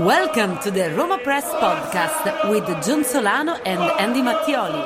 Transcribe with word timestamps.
Welcome 0.00 0.58
to 0.60 0.70
the 0.70 0.94
Roma 0.96 1.18
Press 1.18 1.44
Podcast 1.44 2.48
with 2.48 2.64
John 2.82 3.04
Solano 3.04 3.56
and 3.66 3.80
Andy 4.00 4.22
Mattioli. 4.22 4.82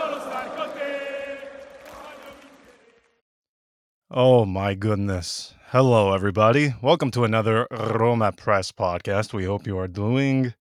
Oh 4.11 4.45
my 4.45 4.75
goodness. 4.75 5.55
Hello, 5.69 6.13
everybody. 6.13 6.75
Welcome 6.83 7.13
to 7.13 7.23
another 7.23 7.69
Roma 7.71 8.33
Press 8.33 8.73
podcast. 8.73 9.33
We 9.33 9.45
hope 9.45 9.69
you 9.69 9.79
are 9.79 9.87
doing 9.87 10.55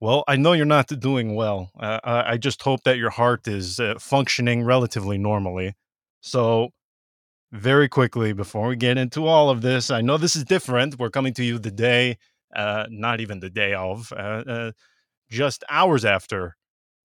well. 0.00 0.24
I 0.26 0.36
know 0.36 0.54
you're 0.54 0.64
not 0.64 0.86
doing 0.98 1.34
well. 1.34 1.70
Uh, 1.78 2.00
I 2.02 2.38
just 2.38 2.62
hope 2.62 2.84
that 2.84 2.96
your 2.96 3.10
heart 3.10 3.46
is 3.46 3.78
uh, 3.78 3.96
functioning 3.98 4.64
relatively 4.64 5.18
normally. 5.18 5.74
So, 6.22 6.70
very 7.52 7.90
quickly, 7.90 8.32
before 8.32 8.68
we 8.68 8.76
get 8.76 8.96
into 8.96 9.26
all 9.26 9.50
of 9.50 9.60
this, 9.60 9.90
I 9.90 10.00
know 10.00 10.16
this 10.16 10.36
is 10.36 10.44
different. 10.44 10.98
We're 10.98 11.10
coming 11.10 11.34
to 11.34 11.44
you 11.44 11.58
the 11.58 11.70
day 11.70 12.16
uh, 12.54 12.86
not 12.90 13.20
even 13.20 13.40
the 13.40 13.50
day 13.50 13.74
of, 13.74 14.12
uh, 14.12 14.42
uh, 14.46 14.72
just 15.30 15.64
hours 15.70 16.04
after, 16.04 16.56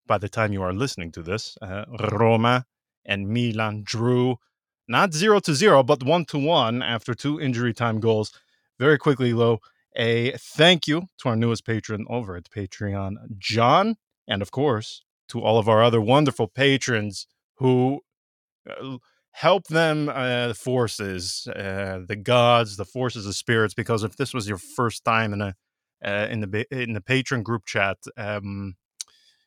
by 0.06 0.18
the 0.18 0.28
time 0.28 0.52
you 0.52 0.62
are 0.62 0.72
listening 0.72 1.12
to 1.12 1.22
this, 1.22 1.56
uh, 1.62 1.84
Roma 2.12 2.66
and 3.04 3.28
Milan 3.28 3.82
drew 3.84 4.36
not 4.88 5.14
zero 5.14 5.40
to 5.40 5.54
zero, 5.54 5.82
but 5.82 6.02
one 6.02 6.24
to 6.26 6.38
one 6.38 6.82
after 6.82 7.14
two 7.14 7.40
injury 7.40 7.72
time 7.72 8.00
goals. 8.00 8.32
Very 8.78 8.98
quickly, 8.98 9.32
Lo, 9.32 9.60
a 9.96 10.32
thank 10.32 10.86
you 10.86 11.04
to 11.18 11.28
our 11.28 11.36
newest 11.36 11.64
patron 11.64 12.04
over 12.08 12.36
at 12.36 12.50
Patreon, 12.50 13.38
John, 13.38 13.96
and 14.26 14.42
of 14.42 14.50
course 14.50 15.02
to 15.28 15.42
all 15.42 15.58
of 15.58 15.68
our 15.68 15.82
other 15.82 16.00
wonderful 16.00 16.48
patrons 16.48 17.26
who 17.56 18.00
uh, 18.68 18.98
help 19.34 19.66
them 19.66 20.08
uh, 20.08 20.46
the 20.46 20.54
forces 20.54 21.48
uh, 21.48 21.98
the 22.06 22.14
gods 22.14 22.76
the 22.76 22.84
forces 22.84 23.26
of 23.26 23.34
spirits 23.34 23.74
because 23.74 24.04
if 24.04 24.16
this 24.16 24.32
was 24.32 24.48
your 24.48 24.58
first 24.58 25.04
time 25.04 25.32
in 25.32 25.40
a 25.40 25.54
uh, 26.04 26.28
in 26.30 26.40
the 26.40 26.66
in 26.70 26.92
the 26.92 27.00
patron 27.00 27.42
group 27.42 27.64
chat 27.66 27.98
um, 28.16 28.76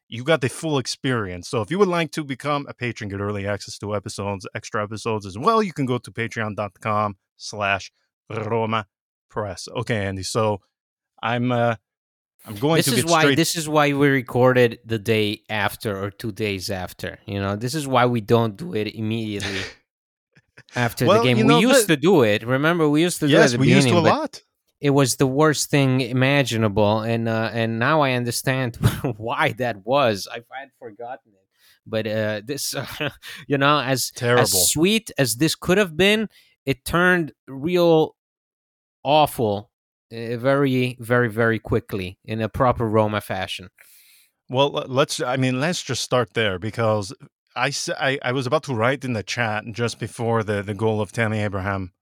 you 0.09 0.25
got 0.25 0.41
the 0.41 0.49
full 0.49 0.77
experience 0.77 1.47
so 1.47 1.61
if 1.61 1.71
you 1.71 1.79
would 1.79 1.87
like 1.87 2.11
to 2.11 2.25
become 2.25 2.65
a 2.67 2.73
patron 2.73 3.09
get 3.09 3.21
early 3.21 3.47
access 3.47 3.77
to 3.77 3.95
episodes 3.95 4.45
extra 4.53 4.83
episodes 4.83 5.25
as 5.25 5.37
well 5.37 5.63
you 5.63 5.71
can 5.71 5.85
go 5.85 5.97
to 5.97 6.11
patreon.com 6.11 7.15
slash 7.37 7.89
roma 8.29 8.85
press 9.29 9.69
okay 9.73 10.05
andy 10.05 10.23
so 10.23 10.59
i'm 11.23 11.49
uh 11.49 11.75
I'm 12.45 12.55
going 12.55 12.77
this 12.77 12.85
to 12.85 12.91
is 12.91 13.03
get 13.03 13.11
why 13.11 13.21
straight. 13.21 13.35
this 13.35 13.55
is 13.55 13.67
why 13.67 13.91
we 13.93 14.07
recorded 14.07 14.79
the 14.85 14.99
day 14.99 15.41
after 15.49 16.01
or 16.01 16.11
two 16.11 16.31
days 16.31 16.69
after. 16.69 17.19
You 17.25 17.41
know, 17.41 17.57
this 17.57 17.75
is 17.75 17.85
why 17.85 18.05
we 18.05 18.21
don't 18.21 18.55
do 18.55 18.73
it 18.73 18.95
immediately 18.95 19.59
after 20.75 21.05
Well, 21.05 21.19
the 21.19 21.23
game. 21.23 21.37
you 21.37 21.45
we 21.47 21.59
used 21.59 21.87
to 21.87 21.97
do 21.97 22.23
it. 22.23 22.43
Remember, 22.45 22.87
we 22.89 23.01
used 23.01 23.19
to 23.19 23.27
do 23.27 23.33
it 23.35 23.37
yes, 23.39 23.53
at 23.53 23.59
the 23.59 23.59
we 23.59 23.73
used 23.73 23.87
to 23.89 23.97
a 23.97 23.99
lot. 23.99 24.41
it 24.81 24.91
was 24.91 25.15
the 25.17 25.27
worst 25.27 25.69
thing 25.69 26.01
imaginable, 26.01 27.01
and 27.01 27.27
uh, 27.29 27.49
and 27.53 27.79
now 27.79 28.01
I 28.01 28.13
understand 28.13 28.75
why 29.17 29.53
that 29.57 29.77
was. 29.85 30.27
I 30.31 30.35
had 30.51 30.69
forgotten 30.79 31.31
it, 31.33 31.47
but 31.85 32.07
uh, 32.07 32.41
this, 32.45 32.75
you 33.47 33.57
know, 33.57 33.79
as 33.79 34.11
Terrible. 34.15 34.41
as 34.43 34.69
sweet 34.71 35.11
as 35.17 35.35
this 35.35 35.55
could 35.55 35.77
have 35.77 35.95
been, 35.97 36.29
it 36.65 36.85
turned 36.85 37.33
real 37.47 38.15
awful 39.03 39.71
uh, 40.11 40.37
very, 40.37 40.97
very, 40.99 41.29
very 41.29 41.59
quickly 41.59 42.17
in 42.25 42.41
a 42.41 42.49
proper 42.49 42.87
Roma 42.87 43.21
fashion. 43.21 43.69
Well, 44.49 44.69
let's. 44.71 45.19
I 45.19 45.35
mean, 45.37 45.59
let's 45.59 45.83
just 45.83 46.01
start 46.03 46.33
there 46.33 46.57
because 46.59 47.13
I, 47.57 47.71
I, 47.99 48.19
I 48.23 48.31
was 48.33 48.47
about 48.47 48.63
to 48.63 48.75
write 48.75 49.05
in 49.05 49.13
the 49.13 49.23
chat 49.23 49.65
just 49.71 49.99
before 49.99 50.43
the, 50.43 50.63
the 50.63 50.75
goal 50.75 51.01
of 51.01 51.11
Tammy 51.11 51.39
Abraham. 51.39 51.93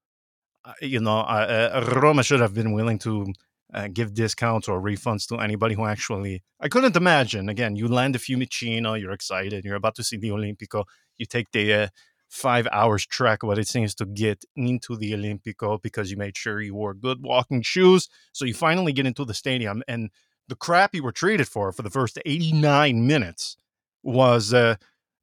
uh, 0.66 0.74
You 0.82 1.00
know, 1.02 1.20
uh, 1.20 1.84
uh, 1.86 2.00
Roma 2.02 2.24
should 2.24 2.42
have 2.42 2.54
been 2.56 2.74
willing 2.74 3.00
to 3.00 3.34
uh, 3.74 3.88
give 3.94 4.14
discounts 4.14 4.68
or 4.68 4.82
refunds 4.82 5.28
to 5.30 5.38
anybody 5.38 5.76
who 5.76 5.86
actually. 5.86 6.44
I 6.62 6.70
couldn't 6.70 6.96
imagine. 6.96 7.50
Again, 7.50 7.76
you 7.76 7.88
land 7.88 8.16
a 8.16 8.20
Fiumicino, 8.20 9.00
you're 9.00 9.12
excited, 9.12 9.66
you're 9.66 9.76
about 9.76 9.96
to 9.96 10.04
see 10.04 10.18
the 10.18 10.30
Olimpico. 10.30 10.86
You 11.18 11.26
take 11.26 11.52
the 11.52 11.74
uh, 11.74 11.88
five 12.30 12.68
hours 12.72 13.06
trek, 13.06 13.44
what 13.44 13.60
it 13.60 13.68
seems 13.68 13.96
to 13.96 14.06
get 14.06 14.44
into 14.56 14.96
the 14.98 15.14
Olimpico 15.14 15.82
because 15.82 16.12
you 16.12 16.18
made 16.18 16.38
sure 16.38 16.62
you 16.62 16.76
wore 16.76 16.94
good 16.94 17.20
walking 17.24 17.62
shoes. 17.64 18.10
So 18.34 18.46
you 18.46 18.54
finally 18.54 18.94
get 18.94 19.06
into 19.08 19.26
the 19.26 19.34
stadium 19.34 19.84
and 19.88 20.10
the 20.48 20.56
crap 20.56 20.94
you 20.96 21.04
were 21.04 21.12
treated 21.12 21.48
for 21.48 21.72
for 21.72 21.82
the 21.84 21.90
first 21.90 22.20
89 22.26 23.08
minutes 23.08 23.58
was 24.04 24.54
uh 24.54 24.76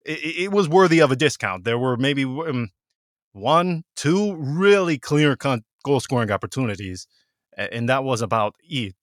it, 0.05 0.45
it 0.45 0.53
was 0.53 0.69
worthy 0.69 1.01
of 1.01 1.11
a 1.11 1.17
discount. 1.17 1.65
There 1.65 1.79
were 1.79 1.97
maybe 1.97 2.25
um, 2.25 2.71
one 3.33 3.85
two 3.97 4.35
really 4.37 4.99
clear 4.99 5.37
goal 5.85 6.01
scoring 6.01 6.31
opportunities 6.31 7.07
and 7.57 7.89
that 7.89 8.05
was 8.05 8.23
about 8.23 8.55
it. 8.61 8.95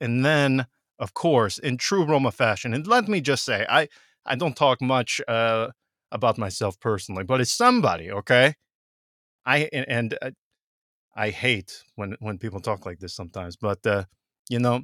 And 0.00 0.24
then 0.24 0.66
of 0.98 1.14
course 1.14 1.58
in 1.58 1.76
true 1.76 2.04
roma 2.04 2.32
fashion 2.32 2.74
and 2.74 2.86
let 2.86 3.08
me 3.08 3.20
just 3.20 3.44
say 3.44 3.64
i 3.68 3.86
i 4.26 4.34
don't 4.34 4.56
talk 4.56 4.80
much 4.82 5.20
uh 5.28 5.68
about 6.10 6.38
myself 6.38 6.78
personally 6.80 7.22
but 7.22 7.40
it's 7.40 7.52
somebody 7.52 8.10
okay? 8.10 8.54
I 9.46 9.68
and, 9.72 9.88
and 9.88 10.18
uh, 10.20 10.30
i 11.16 11.30
hate 11.30 11.84
when 11.94 12.16
when 12.20 12.38
people 12.38 12.60
talk 12.60 12.84
like 12.84 12.98
this 12.98 13.14
sometimes 13.14 13.56
but 13.56 13.86
uh 13.86 14.04
you 14.48 14.58
know 14.58 14.82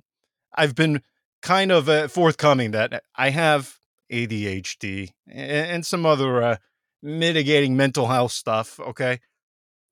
I've 0.54 0.74
been 0.74 1.02
kind 1.42 1.72
of 1.72 1.88
uh, 1.88 2.08
forthcoming 2.08 2.70
that 2.72 3.02
I 3.16 3.30
have 3.30 3.76
ADHD 4.12 5.10
and, 5.30 5.84
some 5.84 6.06
other 6.06 6.42
uh, 6.42 6.56
mitigating 7.02 7.76
mental 7.76 8.06
health 8.06 8.32
stuff. 8.32 8.78
Okay. 8.80 9.20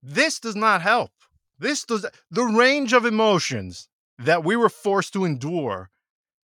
This 0.03 0.41
does 0.41 0.57
not 0.57 0.83
help. 0.83 1.11
This 1.59 1.85
does 1.85 2.05
the 2.31 2.45
range 2.45 2.93
of 2.93 3.07
emotions 3.07 3.89
that 4.19 4.45
we 4.45 4.57
were 4.57 4.69
forced 4.69 5.13
to 5.13 5.25
endure. 5.25 5.91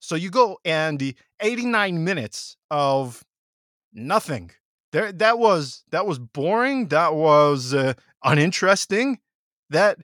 So 0.00 0.14
you 0.14 0.30
go 0.30 0.58
and 0.64 0.98
the 0.98 1.16
89 1.40 2.04
minutes 2.04 2.56
of 2.70 3.24
nothing. 3.92 4.52
There, 4.92 5.12
that 5.12 5.38
was 5.38 5.82
that 5.90 6.06
was 6.06 6.18
boring. 6.18 6.88
That 6.88 7.14
was 7.14 7.74
uh, 7.74 7.94
uninteresting. 8.24 9.18
That 9.70 9.98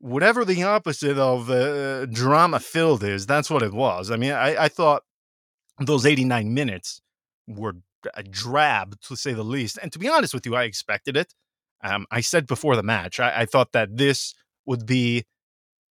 whatever 0.00 0.44
the 0.44 0.62
opposite 0.64 1.18
of 1.18 1.50
uh, 1.50 2.06
drama 2.06 2.60
filled 2.60 3.02
is, 3.02 3.26
that's 3.26 3.50
what 3.50 3.62
it 3.62 3.72
was. 3.72 4.10
I 4.10 4.16
mean, 4.16 4.32
I, 4.32 4.64
I 4.64 4.68
thought 4.68 5.04
those 5.86 6.06
89 6.06 6.52
minutes 6.52 7.00
were 7.46 7.76
a 8.14 8.22
drab, 8.22 9.00
to 9.02 9.16
say 9.16 9.32
the 9.32 9.44
least. 9.44 9.78
And 9.82 9.92
to 9.92 9.98
be 9.98 10.08
honest 10.08 10.34
with 10.34 10.46
you, 10.46 10.54
I 10.54 10.64
expected 10.64 11.16
it. 11.16 11.34
Um, 11.82 12.06
I 12.10 12.20
said 12.20 12.46
before 12.46 12.76
the 12.76 12.82
match, 12.82 13.20
I, 13.20 13.42
I 13.42 13.44
thought 13.46 13.72
that 13.72 13.96
this 13.96 14.34
would 14.66 14.86
be 14.86 15.24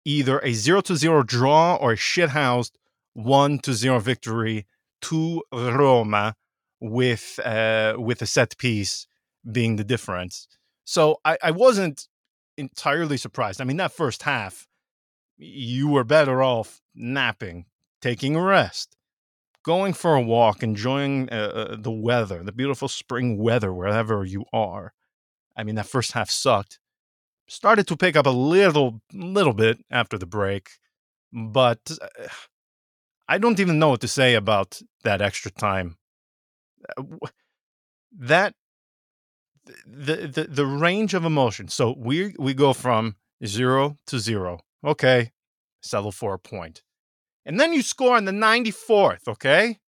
either 0.06 0.40
a 0.40 0.54
0 0.54 0.82
to 0.82 0.96
0 0.96 1.24
draw 1.24 1.76
or 1.76 1.94
a 1.94 1.98
shithoused 1.98 2.72
1 3.14 3.60
to 3.60 3.74
0 3.74 4.00
victory 4.00 4.66
to 5.02 5.44
Roma 5.52 6.36
with 6.80 7.40
uh, 7.44 7.96
with 7.98 8.22
a 8.22 8.26
set 8.26 8.58
piece 8.58 9.08
being 9.50 9.78
the 9.78 9.84
difference. 9.84 10.48
So 10.84 11.20
I, 11.26 11.38
I 11.44 11.52
wasn't 11.52 12.08
entirely 12.58 13.18
surprised. 13.18 13.62
I 13.62 13.64
mean, 13.64 13.78
that 13.78 13.92
first 13.92 14.24
half, 14.24 14.68
you 15.38 15.88
were 15.88 16.04
better 16.04 16.44
off 16.44 16.82
napping, 16.96 17.66
taking 18.02 18.36
a 18.36 18.42
rest, 18.42 18.97
going 19.68 19.94
for 19.94 20.16
a 20.16 20.22
walk, 20.22 20.64
enjoying 20.64 21.30
uh, 21.30 21.52
uh, 21.62 21.76
the 21.88 21.92
weather, 21.92 22.40
the 22.44 22.58
beautiful 22.62 22.88
spring 22.88 23.38
weather 23.38 23.72
wherever 23.74 24.24
you 24.26 24.46
are. 24.54 24.94
I 25.58 25.64
mean, 25.64 25.76
that 25.76 25.88
first 25.96 26.14
half 26.14 26.30
sucked. 26.30 26.80
Started 27.50 27.88
to 27.88 27.98
pick 27.98 28.16
up 28.16 28.26
a 28.26 28.40
little, 28.56 29.02
little 29.14 29.54
bit 29.54 29.78
after 29.92 30.18
the 30.18 30.26
break, 30.26 30.66
but 31.32 31.82
uh, 32.02 32.28
I 33.28 33.38
don't 33.38 33.60
even 33.60 33.80
know 33.80 33.90
what 33.90 34.02
to 34.02 34.08
say 34.08 34.36
about 34.36 34.82
that 35.04 35.22
extra 35.22 35.52
time. 35.52 35.98
Uh, 36.98 37.04
That 38.20 38.54
the, 39.86 40.16
the 40.28 40.44
the 40.50 40.66
range 40.66 41.14
of 41.14 41.26
emotion. 41.26 41.68
So 41.68 41.96
we 41.98 42.34
we 42.40 42.54
go 42.54 42.74
from 42.74 43.16
zero 43.46 43.98
to 44.08 44.20
zero. 44.20 44.60
Okay, 44.84 45.32
settle 45.82 46.12
for 46.12 46.34
a 46.34 46.40
point. 46.40 46.84
And 47.48 47.58
then 47.58 47.72
you 47.72 47.82
score 47.82 48.18
in 48.18 48.26
the 48.26 48.34
94th, 48.34 49.26
okay? 49.26 49.80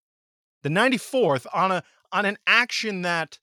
The 0.64 0.70
94th 0.70 1.46
on 1.54 1.72
a 1.74 1.84
on 2.12 2.26
an 2.26 2.38
action 2.48 3.02
that 3.04 3.38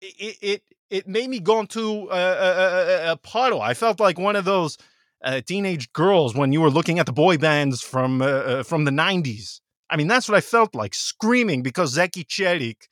it 0.00 0.36
it 0.40 0.62
it 0.90 1.06
made 1.06 1.28
me 1.28 1.38
go 1.38 1.60
into 1.60 2.08
a, 2.10 2.16
a, 2.16 3.12
a 3.12 3.16
puddle. 3.18 3.60
I 3.60 3.74
felt 3.74 4.00
like 4.00 4.18
one 4.18 4.34
of 4.34 4.46
those 4.46 4.78
uh, 5.22 5.42
teenage 5.42 5.92
girls 5.92 6.34
when 6.34 6.52
you 6.52 6.62
were 6.62 6.70
looking 6.70 6.98
at 6.98 7.06
the 7.06 7.12
boy 7.12 7.36
bands 7.36 7.82
from 7.82 8.22
uh, 8.22 8.26
uh 8.26 8.62
from 8.62 8.86
the 8.86 8.90
90s. 8.90 9.60
I 9.90 9.96
mean, 9.96 10.06
that's 10.06 10.28
what 10.28 10.36
I 10.36 10.40
felt 10.40 10.74
like, 10.74 10.94
screaming 10.94 11.62
because 11.62 11.96
Zeki 11.96 12.26
Celik 12.26 12.88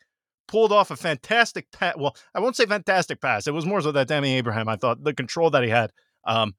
pulled 0.49 0.73
off 0.73 0.91
a 0.91 0.97
fantastic 0.97 1.71
pass. 1.73 1.95
Well, 1.97 2.15
I 2.35 2.41
won't 2.41 2.57
say 2.57 2.67
fantastic 2.67 3.23
pass. 3.23 3.47
It 3.47 3.55
was 3.55 3.65
more 3.65 3.81
so 3.81 3.91
that 3.93 4.09
Tammy 4.09 4.37
Abraham. 4.37 4.69
I 4.69 4.77
thought 4.77 5.03
the 5.03 5.15
control 5.15 5.49
that 5.51 5.63
he 5.63 5.71
had 5.71 5.93
um, 6.27 6.55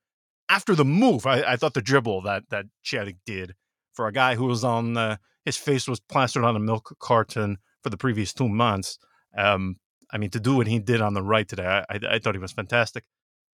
after 0.49 0.73
the 0.73 0.85
move. 0.85 1.27
I, 1.27 1.43
I, 1.43 1.55
thought 1.57 1.75
the 1.75 1.81
dribble 1.81 2.21
that 2.21 2.49
that 2.49 2.65
Celik 2.83 3.17
did 3.25 3.53
for 3.97 4.07
a 4.07 4.13
guy 4.13 4.35
who 4.35 4.45
was 4.45 4.63
on 4.63 4.95
uh, 4.95 5.17
his 5.43 5.57
face 5.57 5.87
was 5.87 5.99
plastered 5.99 6.43
on 6.43 6.55
a 6.55 6.59
milk 6.59 6.95
carton 6.99 7.57
for 7.81 7.89
the 7.89 7.97
previous 7.97 8.31
two 8.31 8.47
months. 8.47 8.99
Um, 9.35 9.77
I 10.13 10.19
mean, 10.19 10.29
to 10.29 10.39
do 10.39 10.55
what 10.55 10.67
he 10.67 10.77
did 10.77 11.01
on 11.01 11.15
the 11.15 11.23
right 11.23 11.47
today, 11.47 11.83
I, 11.89 11.99
I, 12.09 12.19
thought 12.19 12.35
he 12.35 12.39
was 12.39 12.53
fantastic. 12.53 13.03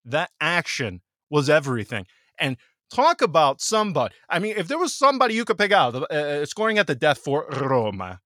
That 0.04 0.30
action 0.40 1.00
was 1.30 1.48
everything. 1.48 2.06
And 2.38 2.58
talk 2.92 3.22
about 3.22 3.60
somebody. 3.60 4.14
I 4.28 4.38
mean, 4.38 4.54
if 4.56 4.68
there 4.68 4.78
was 4.78 4.94
somebody 4.94 5.34
you 5.34 5.46
could 5.46 5.58
pick 5.58 5.72
out 5.72 5.94
uh, 5.94 6.00
uh, 6.00 6.44
scoring 6.46 6.78
at 6.78 6.86
the 6.86 6.94
death 6.94 7.18
for 7.18 7.46
Roma, 7.48 8.20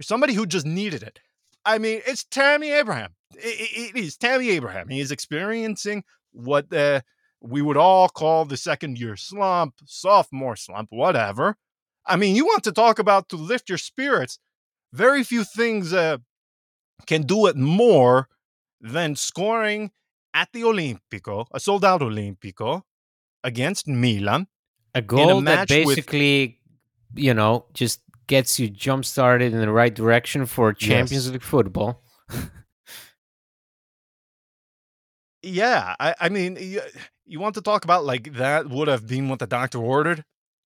somebody 0.00 0.32
who 0.32 0.46
just 0.46 0.66
needed 0.66 1.02
it. 1.02 1.20
I 1.64 1.78
mean, 1.78 2.00
it's 2.06 2.24
Tammy 2.24 2.70
Abraham. 2.70 3.10
it, 3.34 3.94
it 3.94 4.00
is 4.00 4.16
Tammy 4.16 4.50
Abraham. 4.50 4.88
He 4.88 5.00
is 5.00 5.12
experiencing 5.12 6.02
what 6.32 6.72
uh, 6.72 7.02
we 7.40 7.62
would 7.62 7.76
all 7.76 8.08
call 8.08 8.44
the 8.44 8.56
second 8.56 8.98
year 8.98 9.16
slump, 9.16 9.74
sophomore 9.84 10.56
slump, 10.56 10.88
whatever. 10.90 11.56
I 12.06 12.16
mean, 12.16 12.34
you 12.34 12.44
want 12.44 12.64
to 12.64 12.72
talk 12.72 12.98
about 12.98 13.28
to 13.30 13.36
lift 13.36 13.68
your 13.68 13.78
spirits. 13.78 14.38
Very 14.92 15.22
few 15.22 15.44
things 15.44 15.92
uh, 15.92 16.18
can 17.06 17.22
do 17.22 17.46
it 17.46 17.56
more 17.56 18.28
than 18.80 19.14
scoring 19.16 19.90
at 20.34 20.48
the 20.52 20.62
Olimpico, 20.62 21.46
a 21.52 21.60
sold 21.60 21.84
out 21.84 22.00
Olimpico 22.00 22.82
against 23.44 23.86
Milan. 23.86 24.46
A 24.94 25.02
goal 25.02 25.38
a 25.38 25.42
that 25.42 25.68
basically, 25.68 26.58
with... 27.12 27.24
you 27.24 27.34
know, 27.34 27.66
just 27.74 28.00
gets 28.26 28.58
you 28.58 28.68
jump 28.68 29.04
started 29.04 29.52
in 29.52 29.60
the 29.60 29.70
right 29.70 29.94
direction 29.94 30.46
for 30.46 30.72
Champions 30.72 31.26
yes. 31.26 31.32
League 31.32 31.42
football. 31.42 32.02
yeah, 35.48 35.94
I, 35.98 36.14
I 36.20 36.28
mean, 36.28 36.56
you, 36.60 36.80
you 37.26 37.40
want 37.40 37.54
to 37.54 37.60
talk 37.60 37.84
about 37.84 38.04
like 38.04 38.34
that 38.34 38.68
would 38.68 38.88
have 38.88 39.06
been 39.06 39.28
what 39.28 39.38
the 39.38 39.46
doctor 39.46 39.78
ordered? 39.78 40.24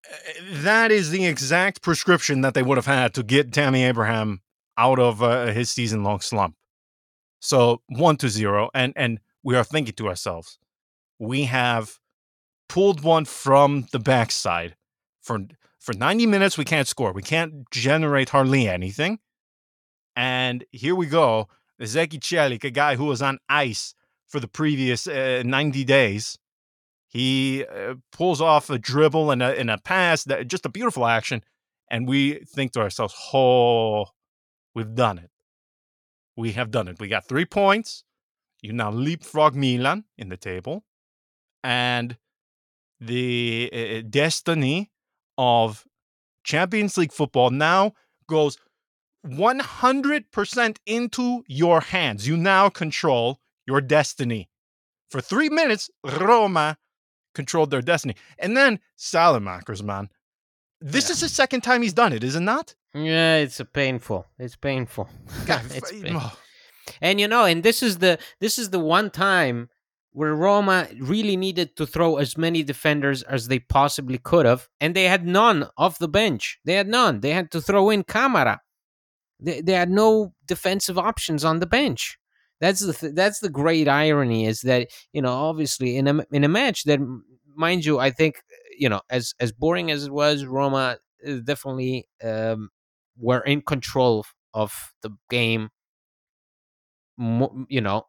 Eh, 0.08 0.40
that 0.62 0.90
is 0.90 1.10
the 1.10 1.26
exact 1.26 1.82
prescription 1.82 2.40
that 2.42 2.54
they 2.54 2.62
would 2.62 2.78
have 2.78 2.86
had 2.86 3.14
to 3.14 3.22
get 3.22 3.52
Tammy 3.52 3.84
Abraham 3.84 4.40
out 4.76 4.98
of 4.98 5.22
uh, 5.22 5.46
his 5.46 5.70
season 5.70 6.02
long 6.02 6.20
slump. 6.20 6.56
So 7.40 7.82
one 7.88 8.16
to 8.18 8.28
zero, 8.28 8.70
and 8.74 8.92
and 8.96 9.18
we 9.42 9.56
are 9.56 9.64
thinking 9.64 9.94
to 9.94 10.08
ourselves, 10.08 10.58
we 11.18 11.44
have 11.44 11.98
pulled 12.68 13.02
one 13.02 13.24
from 13.24 13.86
the 13.92 13.98
backside 13.98 14.76
for 15.20 15.40
for 15.80 15.92
90 15.92 16.26
minutes. 16.26 16.56
We 16.56 16.64
can't 16.64 16.86
score. 16.86 17.12
We 17.12 17.22
can't 17.22 17.68
generate 17.70 18.28
hardly 18.28 18.68
anything. 18.68 19.18
And 20.14 20.64
here 20.70 20.94
we 20.94 21.06
go. 21.06 21.48
Zeki 21.80 22.20
Celik, 22.20 22.62
a 22.62 22.70
guy 22.70 22.94
who 22.96 23.06
was 23.06 23.20
on 23.22 23.38
ice 23.48 23.94
for 24.32 24.40
the 24.40 24.48
previous 24.48 25.06
uh, 25.06 25.42
90 25.44 25.84
days, 25.84 26.38
he 27.06 27.66
uh, 27.66 27.96
pulls 28.10 28.40
off 28.40 28.70
a 28.70 28.78
dribble 28.78 29.30
and 29.30 29.42
a, 29.42 29.58
and 29.58 29.70
a 29.70 29.76
pass, 29.76 30.24
that 30.24 30.48
just 30.48 30.64
a 30.64 30.70
beautiful 30.70 31.06
action. 31.06 31.44
And 31.90 32.08
we 32.08 32.40
think 32.46 32.72
to 32.72 32.80
ourselves, 32.80 33.14
oh, 33.34 34.06
we've 34.74 34.94
done 34.94 35.18
it. 35.18 35.30
We 36.34 36.52
have 36.52 36.70
done 36.70 36.88
it. 36.88 36.98
We 36.98 37.08
got 37.08 37.28
three 37.28 37.44
points. 37.44 38.04
You 38.62 38.72
now 38.72 38.90
leapfrog 38.90 39.54
Milan 39.54 40.04
in 40.16 40.30
the 40.30 40.38
table. 40.38 40.84
And 41.62 42.16
the 42.98 43.70
uh, 43.70 44.08
destiny 44.08 44.90
of 45.36 45.84
Champions 46.42 46.96
League 46.96 47.12
football 47.12 47.50
now 47.50 47.92
goes 48.26 48.56
100% 49.26 50.76
into 50.86 51.44
your 51.46 51.80
hands. 51.80 52.26
You 52.26 52.38
now 52.38 52.70
control 52.70 53.41
your 53.66 53.80
destiny. 53.80 54.48
For 55.10 55.20
three 55.20 55.48
minutes, 55.48 55.90
Roma 56.04 56.78
controlled 57.34 57.70
their 57.70 57.82
destiny. 57.82 58.16
And 58.38 58.56
then 58.56 58.80
Saelemaekers, 58.98 59.82
man. 59.82 60.08
This 60.80 61.08
yeah. 61.08 61.12
is 61.12 61.20
the 61.20 61.28
second 61.28 61.60
time 61.60 61.82
he's 61.82 61.92
done 61.92 62.12
it, 62.12 62.24
is 62.24 62.34
it 62.34 62.40
not? 62.40 62.74
Yeah, 62.94 63.36
it's 63.36 63.60
a 63.60 63.64
painful. 63.64 64.26
It's 64.38 64.56
painful. 64.56 65.08
God, 65.46 65.62
it's 65.74 65.92
painful. 65.92 66.20
Oh. 66.22 66.38
And 67.00 67.20
you 67.20 67.28
know, 67.28 67.44
and 67.44 67.62
this 67.62 67.82
is 67.82 67.98
the 67.98 68.18
this 68.40 68.58
is 68.58 68.70
the 68.70 68.80
one 68.80 69.10
time 69.10 69.68
where 70.12 70.34
Roma 70.34 70.88
really 70.98 71.36
needed 71.36 71.74
to 71.76 71.86
throw 71.86 72.16
as 72.16 72.36
many 72.36 72.62
defenders 72.62 73.22
as 73.22 73.48
they 73.48 73.58
possibly 73.58 74.18
could 74.18 74.44
have, 74.44 74.68
and 74.80 74.94
they 74.94 75.04
had 75.04 75.26
none 75.26 75.68
off 75.78 75.98
the 75.98 76.08
bench. 76.08 76.58
They 76.64 76.74
had 76.74 76.88
none. 76.88 77.20
They 77.20 77.30
had 77.30 77.50
to 77.52 77.60
throw 77.60 77.88
in 77.88 78.02
Camara. 78.02 78.60
They, 79.40 79.60
they 79.60 79.72
had 79.72 79.90
no 79.90 80.34
defensive 80.46 80.98
options 80.98 81.44
on 81.44 81.60
the 81.60 81.66
bench. 81.66 82.18
That's 82.62 82.80
the 82.80 82.94
th- 82.94 83.14
that's 83.16 83.40
the 83.40 83.50
great 83.50 83.88
irony 83.88 84.46
is 84.46 84.62
that 84.62 84.88
you 85.12 85.20
know 85.22 85.32
obviously 85.32 85.96
in 85.98 86.08
a 86.08 86.24
in 86.32 86.44
a 86.44 86.48
match 86.48 86.84
that 86.84 87.00
mind 87.56 87.84
you 87.84 87.98
I 87.98 88.10
think 88.12 88.36
you 88.78 88.88
know 88.88 89.02
as 89.10 89.34
as 89.40 89.52
boring 89.52 89.90
as 89.90 90.04
it 90.06 90.12
was 90.12 90.46
Roma 90.46 90.98
uh, 91.28 91.32
definitely 91.44 92.08
um, 92.24 92.70
were 93.18 93.40
in 93.40 93.62
control 93.62 94.24
of 94.54 94.72
the 95.02 95.10
game 95.30 95.70
you 97.68 97.80
know 97.80 98.06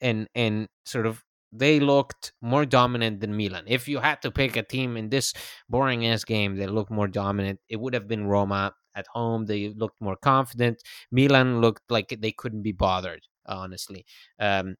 and 0.00 0.28
and 0.34 0.68
sort 0.84 1.06
of 1.06 1.24
they 1.52 1.78
looked 1.78 2.32
more 2.42 2.66
dominant 2.66 3.20
than 3.20 3.36
Milan. 3.36 3.64
If 3.68 3.86
you 3.86 4.00
had 4.00 4.20
to 4.22 4.30
pick 4.32 4.56
a 4.56 4.62
team 4.64 4.96
in 4.96 5.08
this 5.10 5.32
boring 5.68 6.04
ass 6.06 6.24
game 6.24 6.56
that 6.56 6.70
looked 6.74 6.90
more 6.90 7.06
dominant, 7.06 7.60
it 7.68 7.76
would 7.80 7.94
have 7.94 8.08
been 8.08 8.26
Roma 8.26 8.74
at 8.96 9.06
home. 9.12 9.46
They 9.46 9.68
looked 9.68 10.00
more 10.00 10.16
confident. 10.16 10.82
Milan 11.12 11.60
looked 11.60 11.82
like 11.90 12.16
they 12.20 12.32
couldn't 12.32 12.62
be 12.62 12.72
bothered, 12.72 13.22
honestly. 13.46 14.04
Um, 14.38 14.76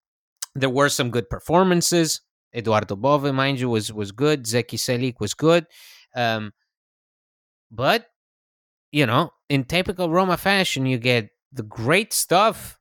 there 0.54 0.70
were 0.70 0.88
some 0.88 1.10
good 1.10 1.28
performances. 1.28 2.20
Edoardo 2.54 2.96
Bove, 2.96 3.34
mind 3.34 3.58
you, 3.58 3.68
was 3.68 3.92
was 3.92 4.12
good. 4.12 4.44
Zeki 4.44 4.78
Celik 4.78 5.20
was 5.20 5.34
good. 5.34 5.66
Um, 6.14 6.52
but 7.70 8.06
you 8.92 9.06
know, 9.06 9.32
in 9.48 9.64
typical 9.64 10.08
Roma 10.08 10.36
fashion, 10.36 10.86
you 10.86 10.98
get 10.98 11.30
the 11.52 11.64
great 11.64 12.12
stuff 12.12 12.78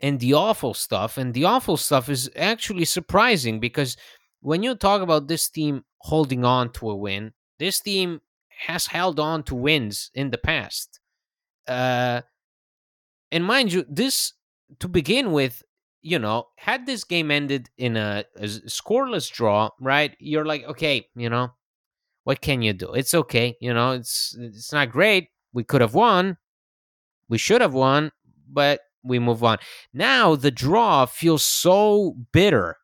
and 0.00 0.20
the 0.20 0.34
awful 0.34 0.74
stuff. 0.74 1.18
And 1.18 1.34
the 1.34 1.44
awful 1.44 1.76
stuff 1.76 2.08
is 2.08 2.30
actually 2.36 2.84
surprising 2.84 3.60
because 3.60 3.96
when 4.40 4.62
you 4.62 4.74
talk 4.74 5.02
about 5.02 5.28
this 5.28 5.48
team 5.48 5.84
holding 5.98 6.44
on 6.44 6.72
to 6.74 6.90
a 6.90 6.96
win, 6.96 7.32
this 7.58 7.80
team 7.80 8.20
has 8.66 8.86
held 8.86 9.20
on 9.20 9.42
to 9.44 9.54
wins 9.54 10.10
in 10.14 10.30
the 10.30 10.38
past. 10.38 11.00
Uh, 11.66 12.22
and 13.32 13.44
mind 13.44 13.72
you, 13.72 13.84
this 13.88 14.32
to 14.78 14.88
begin 14.88 15.32
with, 15.32 15.62
you 16.02 16.18
know, 16.18 16.48
had 16.56 16.86
this 16.86 17.04
game 17.04 17.30
ended 17.30 17.68
in 17.76 17.96
a, 17.96 18.24
a 18.36 18.44
scoreless 18.44 19.30
draw, 19.30 19.70
right? 19.80 20.16
You're 20.18 20.44
like, 20.46 20.64
okay, 20.64 21.06
you 21.14 21.28
know, 21.28 21.50
what 22.24 22.40
can 22.40 22.62
you 22.62 22.72
do? 22.72 22.92
It's 22.92 23.14
okay, 23.14 23.56
you 23.60 23.74
know, 23.74 23.92
it's 23.92 24.36
it's 24.38 24.72
not 24.72 24.90
great. 24.90 25.28
We 25.52 25.64
could 25.64 25.80
have 25.80 25.94
won, 25.94 26.36
we 27.28 27.38
should 27.38 27.60
have 27.60 27.74
won, 27.74 28.12
but 28.48 28.80
we 29.02 29.18
move 29.18 29.42
on. 29.42 29.58
Now 29.92 30.36
the 30.36 30.50
draw 30.50 31.06
feels 31.06 31.44
so 31.44 32.16
bitter 32.32 32.76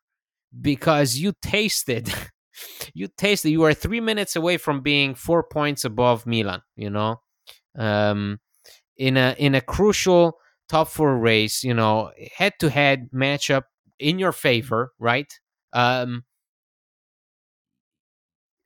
because 0.59 1.17
you 1.17 1.33
tasted 1.41 2.11
you 2.93 3.07
tasted 3.17 3.49
you 3.49 3.63
are 3.63 3.73
three 3.73 4.01
minutes 4.01 4.35
away 4.35 4.57
from 4.57 4.81
being 4.81 5.13
four 5.15 5.43
points 5.43 5.85
above 5.85 6.25
Milan, 6.25 6.61
you 6.75 6.89
know. 6.89 7.21
Um 7.77 8.39
in 8.97 9.17
a 9.17 9.35
in 9.37 9.53
a 9.53 9.61
crucial 9.61 10.37
top 10.69 10.87
four 10.89 11.17
race, 11.17 11.63
you 11.63 11.73
know, 11.73 12.11
head 12.35 12.53
to 12.59 12.69
head 12.69 13.09
matchup 13.13 13.63
in 13.99 14.19
your 14.19 14.31
favor, 14.31 14.93
right? 14.99 15.31
Um 15.73 16.23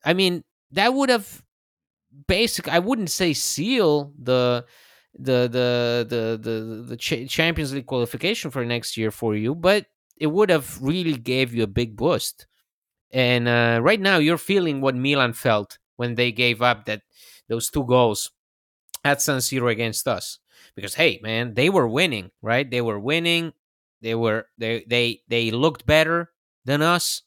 I 0.03 0.13
mean, 0.13 0.43
that 0.71 0.93
would 0.93 1.09
have 1.09 1.43
basic 2.27 2.67
I 2.69 2.79
wouldn't 2.79 3.09
say 3.11 3.33
seal 3.33 4.13
the 4.21 4.65
the 5.17 5.49
the 5.51 6.07
the 6.09 6.39
the 6.41 6.83
the 6.89 6.97
Champions 7.27 7.73
League 7.73 7.87
qualification 7.87 8.51
for 8.51 8.65
next 8.65 8.97
year 8.97 9.11
for 9.11 9.35
you, 9.35 9.55
but 9.55 9.87
it 10.17 10.27
would 10.27 10.49
have 10.49 10.81
really 10.81 11.15
gave 11.17 11.53
you 11.53 11.63
a 11.63 11.67
big 11.67 11.95
boost. 11.97 12.47
And 13.11 13.47
uh, 13.47 13.79
right 13.83 14.01
now, 14.01 14.17
you're 14.17 14.37
feeling 14.37 14.81
what 14.81 14.95
Milan 14.95 15.33
felt 15.33 15.79
when 15.97 16.15
they 16.15 16.31
gave 16.31 16.61
up 16.61 16.85
that 16.85 17.03
those 17.49 17.69
two 17.69 17.85
goals 17.85 18.31
at 19.05 19.21
San 19.21 19.39
Siro 19.39 19.71
against 19.71 20.07
us. 20.07 20.39
Because 20.75 20.95
hey, 20.95 21.19
man, 21.21 21.53
they 21.53 21.69
were 21.69 21.87
winning, 21.87 22.31
right? 22.41 22.69
They 22.69 22.81
were 22.81 22.99
winning. 22.99 23.53
They 24.01 24.15
were 24.15 24.47
they 24.57 24.83
they 24.87 25.21
they 25.27 25.51
looked 25.51 25.85
better 25.85 26.31
than 26.65 26.81
us, 26.81 27.23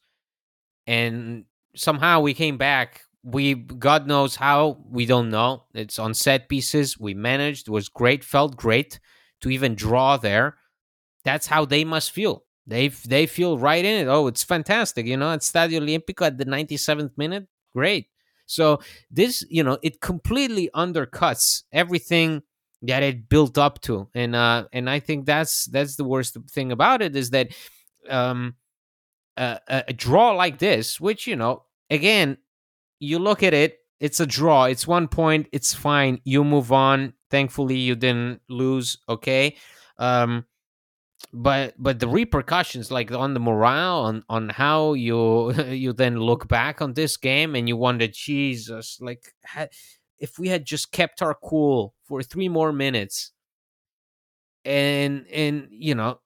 and 0.86 1.44
somehow 1.76 2.20
we 2.20 2.34
came 2.34 2.56
back 2.56 3.02
we 3.24 3.54
God 3.54 4.06
knows 4.06 4.36
how 4.36 4.78
we 4.86 5.06
don't 5.06 5.30
know. 5.30 5.64
It's 5.74 5.98
on 5.98 6.14
set 6.14 6.48
pieces. 6.48 6.98
We 6.98 7.14
managed. 7.14 7.68
Was 7.68 7.88
great. 7.88 8.22
Felt 8.22 8.56
great 8.56 9.00
to 9.40 9.48
even 9.50 9.74
draw 9.74 10.16
there. 10.18 10.58
That's 11.24 11.46
how 11.46 11.64
they 11.64 11.84
must 11.84 12.10
feel. 12.12 12.44
They 12.66 12.88
they 12.88 13.26
feel 13.26 13.58
right 13.58 13.84
in 13.84 14.06
it. 14.06 14.10
Oh, 14.10 14.26
it's 14.26 14.44
fantastic. 14.44 15.06
You 15.06 15.16
know, 15.16 15.32
at 15.32 15.40
Stadio 15.40 15.80
Olimpico 15.80 16.26
at 16.26 16.38
the 16.38 16.44
97th 16.44 17.12
minute. 17.16 17.46
Great. 17.72 18.08
So 18.46 18.80
this, 19.10 19.44
you 19.48 19.64
know, 19.64 19.78
it 19.82 20.02
completely 20.02 20.68
undercuts 20.76 21.62
everything 21.72 22.42
that 22.84 23.02
it 23.02 23.28
built 23.28 23.58
up 23.58 23.80
to. 23.82 24.08
And 24.14 24.34
uh 24.34 24.64
and 24.72 24.88
I 24.88 25.00
think 25.00 25.26
that's 25.26 25.66
that's 25.66 25.96
the 25.96 26.04
worst 26.04 26.36
thing 26.50 26.72
about 26.72 27.02
it 27.02 27.16
is 27.16 27.30
that 27.30 27.48
um 28.08 28.54
a, 29.36 29.58
a 29.68 29.92
draw 29.92 30.32
like 30.32 30.58
this, 30.58 31.00
which, 31.00 31.26
you 31.26 31.36
know, 31.36 31.64
again, 31.90 32.38
you 33.00 33.18
look 33.18 33.42
at 33.42 33.54
it, 33.54 33.78
it's 34.00 34.20
a 34.20 34.26
draw. 34.26 34.64
It's 34.64 34.86
one 34.86 35.08
point. 35.08 35.48
It's 35.52 35.74
fine. 35.74 36.20
You 36.24 36.44
move 36.44 36.72
on. 36.72 37.14
Thankfully, 37.30 37.76
you 37.76 37.94
didn't 37.94 38.42
lose. 38.48 38.98
Okay. 39.08 39.56
Um, 39.98 40.44
but 41.32 41.74
but 41.78 41.98
the 41.98 42.08
repercussions 42.08 42.90
like 42.90 43.10
on 43.10 43.34
the 43.34 43.40
morale 43.40 44.02
on 44.02 44.24
on 44.28 44.48
how 44.50 44.92
you 44.92 45.52
you 45.70 45.92
then 45.92 46.18
look 46.18 46.48
back 46.48 46.82
on 46.82 46.94
this 46.94 47.16
game 47.16 47.54
and 47.54 47.68
you 47.68 47.76
wonder 47.76 48.06
jesus 48.06 48.98
like 49.00 49.34
if 50.18 50.38
we 50.38 50.48
had 50.48 50.64
just 50.64 50.92
kept 50.92 51.22
our 51.22 51.34
cool 51.34 51.93
for 52.06 52.22
three 52.22 52.48
more 52.48 52.72
minutes 52.72 53.32
and 54.64 55.26
and 55.32 55.68
you 55.70 55.94
know 55.94 56.20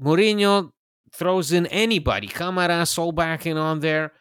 Mourinho 0.00 0.70
throws 1.12 1.52
in 1.52 1.66
anybody 1.66 2.26
Camara 2.26 2.86
back 3.14 3.46
in 3.46 3.56
on 3.56 3.80
there 3.80 4.12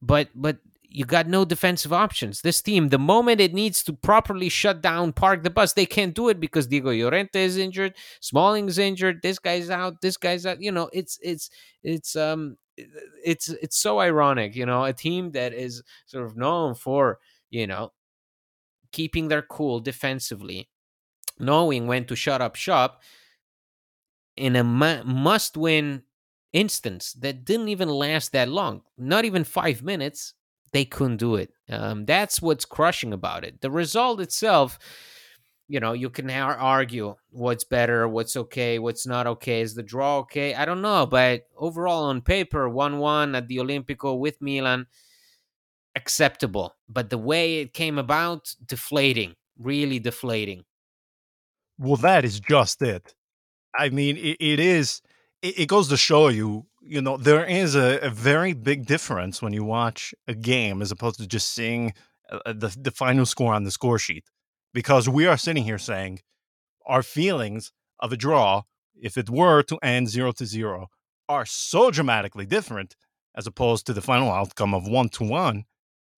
but 0.00 0.28
but 0.34 0.58
you 0.94 1.04
got 1.04 1.26
no 1.26 1.44
defensive 1.44 1.92
options. 1.92 2.42
This 2.42 2.60
team, 2.60 2.90
the 2.90 2.98
moment 2.98 3.40
it 3.40 3.54
needs 3.54 3.82
to 3.84 3.92
properly 3.92 4.48
shut 4.48 4.82
down, 4.82 5.12
park 5.12 5.42
the 5.42 5.50
bus, 5.50 5.72
they 5.72 5.86
can't 5.86 6.14
do 6.14 6.28
it 6.28 6.38
because 6.38 6.66
Diego 6.66 6.92
Llorente 6.92 7.42
is 7.42 7.56
injured, 7.56 7.94
Smalling 8.20 8.68
is 8.68 8.78
injured, 8.78 9.22
this 9.22 9.38
guy's 9.38 9.70
out, 9.70 10.00
this 10.02 10.16
guy's 10.16 10.44
out. 10.44 10.60
You 10.60 10.72
know, 10.72 10.90
it's 10.92 11.18
it's 11.22 11.50
it's 11.82 12.14
um 12.14 12.56
it's 12.76 13.48
it's 13.48 13.78
so 13.78 14.00
ironic. 14.00 14.54
You 14.54 14.66
know, 14.66 14.84
a 14.84 14.92
team 14.92 15.32
that 15.32 15.54
is 15.54 15.82
sort 16.06 16.26
of 16.26 16.36
known 16.36 16.74
for 16.74 17.18
you 17.50 17.66
know 17.66 17.92
keeping 18.92 19.28
their 19.28 19.42
cool 19.42 19.80
defensively, 19.80 20.68
knowing 21.38 21.86
when 21.86 22.04
to 22.04 22.14
shut 22.14 22.40
up 22.40 22.54
shop 22.56 23.02
in 24.36 24.56
a 24.56 24.64
must-win 24.64 26.02
instance 26.52 27.14
that 27.14 27.44
didn't 27.44 27.68
even 27.68 27.88
last 27.88 28.32
that 28.32 28.48
long, 28.48 28.82
not 28.96 29.24
even 29.24 29.44
five 29.44 29.82
minutes 29.82 30.34
they 30.72 30.84
couldn't 30.86 31.18
do 31.18 31.36
it. 31.36 31.52
Um, 31.68 32.04
that's 32.06 32.40
what's 32.40 32.64
crushing 32.64 33.12
about 33.12 33.44
it. 33.44 33.60
The 33.60 33.70
result 33.70 34.20
itself, 34.20 34.78
you 35.68 35.80
know, 35.80 35.92
you 35.92 36.10
can 36.10 36.30
argue 36.30 37.14
what's 37.30 37.64
better, 37.64 38.08
what's 38.08 38.36
okay, 38.36 38.78
what's 38.78 39.06
not 39.06 39.26
okay. 39.26 39.60
Is 39.60 39.74
the 39.74 39.82
draw 39.82 40.18
okay? 40.20 40.54
I 40.54 40.64
don't 40.64 40.82
know, 40.82 41.06
but 41.06 41.42
overall 41.56 42.04
on 42.04 42.22
paper, 42.22 42.68
one-one 42.68 43.34
at 43.34 43.48
the 43.48 43.58
Olimpico 43.58 44.18
with 44.18 44.40
Milan, 44.40 44.86
acceptable. 45.94 46.74
But 46.88 47.10
the 47.10 47.18
way 47.18 47.60
it 47.60 47.72
came 47.72 47.98
about, 47.98 48.54
deflating, 48.64 49.34
really 49.58 49.98
deflating. 49.98 50.64
Well, 51.78 51.96
that 51.96 52.24
is 52.24 52.40
just 52.40 52.82
it. 52.82 53.14
I 53.76 53.88
mean, 53.88 54.16
it, 54.16 54.36
it 54.40 54.60
is. 54.60 55.02
It, 55.40 55.60
it 55.60 55.68
goes 55.68 55.88
to 55.88 55.96
show 55.96 56.28
you 56.28 56.66
you 56.84 57.00
know, 57.00 57.16
there 57.16 57.44
is 57.44 57.74
a, 57.74 57.98
a, 58.00 58.10
very 58.10 58.52
big 58.52 58.86
difference 58.86 59.40
when 59.40 59.52
you 59.52 59.64
watch 59.64 60.14
a 60.26 60.34
game 60.34 60.82
as 60.82 60.90
opposed 60.90 61.18
to 61.20 61.26
just 61.26 61.52
seeing 61.52 61.94
uh, 62.30 62.40
uh, 62.44 62.52
the, 62.52 62.76
the 62.80 62.90
final 62.90 63.24
score 63.24 63.54
on 63.54 63.64
the 63.64 63.70
score 63.70 63.98
sheet. 63.98 64.24
Because 64.74 65.08
we 65.08 65.26
are 65.26 65.36
sitting 65.36 65.64
here 65.64 65.78
saying 65.78 66.20
our 66.86 67.02
feelings 67.02 67.72
of 68.00 68.12
a 68.12 68.16
draw, 68.16 68.62
if 68.96 69.16
it 69.16 69.30
were 69.30 69.62
to 69.64 69.78
end 69.82 70.08
zero 70.08 70.32
to 70.32 70.46
zero, 70.46 70.88
are 71.28 71.46
so 71.46 71.90
dramatically 71.90 72.46
different 72.46 72.96
as 73.34 73.46
opposed 73.46 73.86
to 73.86 73.92
the 73.92 74.02
final 74.02 74.30
outcome 74.30 74.74
of 74.74 74.88
one 74.88 75.08
to 75.10 75.24
one. 75.24 75.64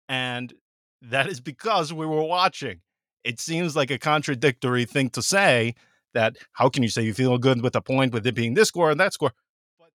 And 0.09 0.53
that 1.01 1.27
is 1.27 1.39
because 1.39 1.93
we 1.93 2.05
were 2.05 2.23
watching. 2.23 2.81
It 3.23 3.39
seems 3.39 3.75
like 3.75 3.91
a 3.91 3.97
contradictory 3.97 4.85
thing 4.85 5.09
to 5.11 5.21
say 5.21 5.75
that 6.13 6.37
how 6.53 6.69
can 6.69 6.83
you 6.83 6.89
say 6.89 7.03
you 7.03 7.13
feel 7.13 7.37
good 7.37 7.61
with 7.61 7.75
a 7.75 7.81
point 7.81 8.13
with 8.13 8.27
it 8.27 8.35
being 8.35 8.53
this 8.53 8.67
score 8.67 8.91
and 8.91 8.99
that 8.99 9.13
score? 9.13 9.33
But 9.79 9.89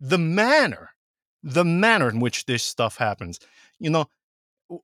the 0.00 0.18
manner, 0.18 0.90
the 1.42 1.64
manner 1.64 2.08
in 2.08 2.20
which 2.20 2.44
this 2.46 2.62
stuff 2.62 2.96
happens. 2.96 3.40
You 3.78 3.90
know, 3.90 4.06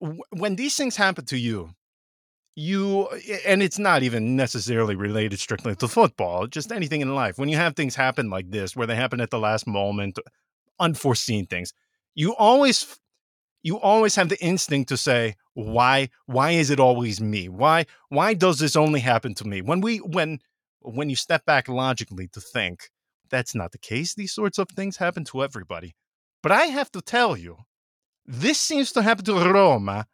w- 0.00 0.22
when 0.30 0.56
these 0.56 0.76
things 0.76 0.96
happen 0.96 1.26
to 1.26 1.38
you, 1.38 1.74
you 2.56 3.08
and 3.44 3.62
it's 3.62 3.78
not 3.78 4.02
even 4.02 4.36
necessarily 4.36 4.94
related 4.94 5.38
strictly 5.40 5.74
to 5.74 5.88
football 5.88 6.46
just 6.46 6.70
anything 6.70 7.00
in 7.00 7.14
life 7.14 7.36
when 7.36 7.48
you 7.48 7.56
have 7.56 7.74
things 7.74 7.96
happen 7.96 8.30
like 8.30 8.50
this 8.50 8.76
where 8.76 8.86
they 8.86 8.94
happen 8.94 9.20
at 9.20 9.30
the 9.30 9.38
last 9.38 9.66
moment 9.66 10.18
unforeseen 10.78 11.46
things 11.46 11.72
you 12.14 12.34
always 12.36 13.00
you 13.64 13.80
always 13.80 14.14
have 14.14 14.28
the 14.28 14.40
instinct 14.40 14.88
to 14.90 14.96
say 14.96 15.34
why 15.54 16.08
why 16.26 16.52
is 16.52 16.70
it 16.70 16.78
always 16.78 17.20
me 17.20 17.48
why 17.48 17.84
why 18.10 18.34
does 18.34 18.60
this 18.60 18.76
only 18.76 19.00
happen 19.00 19.34
to 19.34 19.44
me 19.44 19.60
when 19.60 19.80
we 19.80 19.98
when 19.98 20.38
when 20.80 21.10
you 21.10 21.16
step 21.16 21.44
back 21.44 21.68
logically 21.68 22.28
to 22.28 22.40
think 22.40 22.90
that's 23.30 23.54
not 23.54 23.72
the 23.72 23.78
case. 23.78 24.14
These 24.14 24.32
sorts 24.32 24.58
of 24.58 24.68
things 24.68 24.96
happen 24.96 25.24
to 25.24 25.42
everybody. 25.42 25.94
But 26.42 26.52
I 26.52 26.66
have 26.66 26.90
to 26.92 27.00
tell 27.00 27.36
you, 27.36 27.58
this 28.24 28.60
seems 28.60 28.92
to 28.92 29.02
happen 29.02 29.24
to 29.24 29.34
Roma 29.34 30.06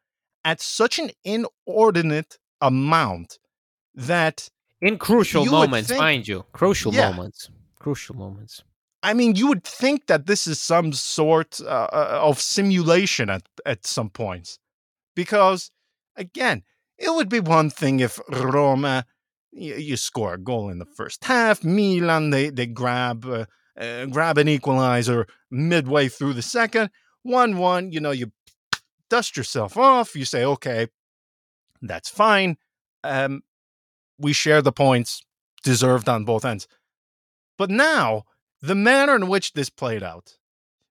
at 0.45 0.61
such 0.61 0.99
an 0.99 1.11
inordinate 1.25 2.39
amount 2.61 3.39
that 3.95 4.49
in 4.81 4.97
crucial 4.97 5.45
moments, 5.45 5.89
think, 5.89 6.01
mind 6.01 6.29
you, 6.29 6.45
crucial 6.53 6.95
yeah. 6.95 7.11
moments, 7.11 7.51
crucial 7.79 8.17
moments. 8.17 8.63
I 9.03 9.15
mean, 9.15 9.35
you 9.35 9.49
would 9.49 9.65
think 9.65 10.07
that 10.07 10.27
this 10.27 10.47
is 10.47 10.61
some 10.61 10.93
sort 10.93 11.61
uh, 11.61 11.89
uh, 11.93 12.21
of 12.23 12.41
simulation 12.41 13.31
at 13.31 13.43
at 13.65 13.87
some 13.87 14.11
points, 14.11 14.59
because 15.15 15.71
again, 16.17 16.63
it 16.99 17.15
would 17.15 17.29
be 17.29 17.41
one 17.41 17.71
thing 17.71 18.01
if 18.01 18.21
Roma 18.29 19.07
you, 19.53 19.75
you, 19.77 19.97
score 19.97 20.35
a 20.35 20.39
goal 20.39 20.69
in 20.69 20.79
the 20.79 20.85
first 20.85 21.25
half. 21.25 21.65
Milan 21.65 22.31
they 22.31 22.51
they 22.51 22.67
grab 22.67 23.25
uh, 23.25 23.47
uh, 23.79 24.07
grab 24.07 24.39
an 24.39 24.49
equalizer 24.49 25.27
midway 25.51 26.09
through 26.09 26.35
the 26.35 26.43
second. 26.43 26.91
One 27.23 27.57
one. 27.57 27.93
You 27.93 28.01
know 28.01 28.11
you 28.11 28.33
dust 29.09 29.37
yourself 29.37 29.77
off. 29.77 30.15
You 30.15 30.25
say 30.27 30.45
okay, 30.45 30.89
that's 31.81 32.11
fine. 32.11 32.57
Um, 33.03 33.43
we 34.19 34.35
share 34.35 34.61
the 34.61 34.73
points 34.73 35.25
deserved 35.65 36.09
on 36.09 36.25
both 36.25 36.45
ends. 36.45 36.69
But 37.57 37.71
now 37.71 38.25
the 38.63 38.75
manner 38.75 39.17
in 39.17 39.29
which 39.29 39.53
this 39.53 39.71
played 39.71 40.03
out, 40.03 40.37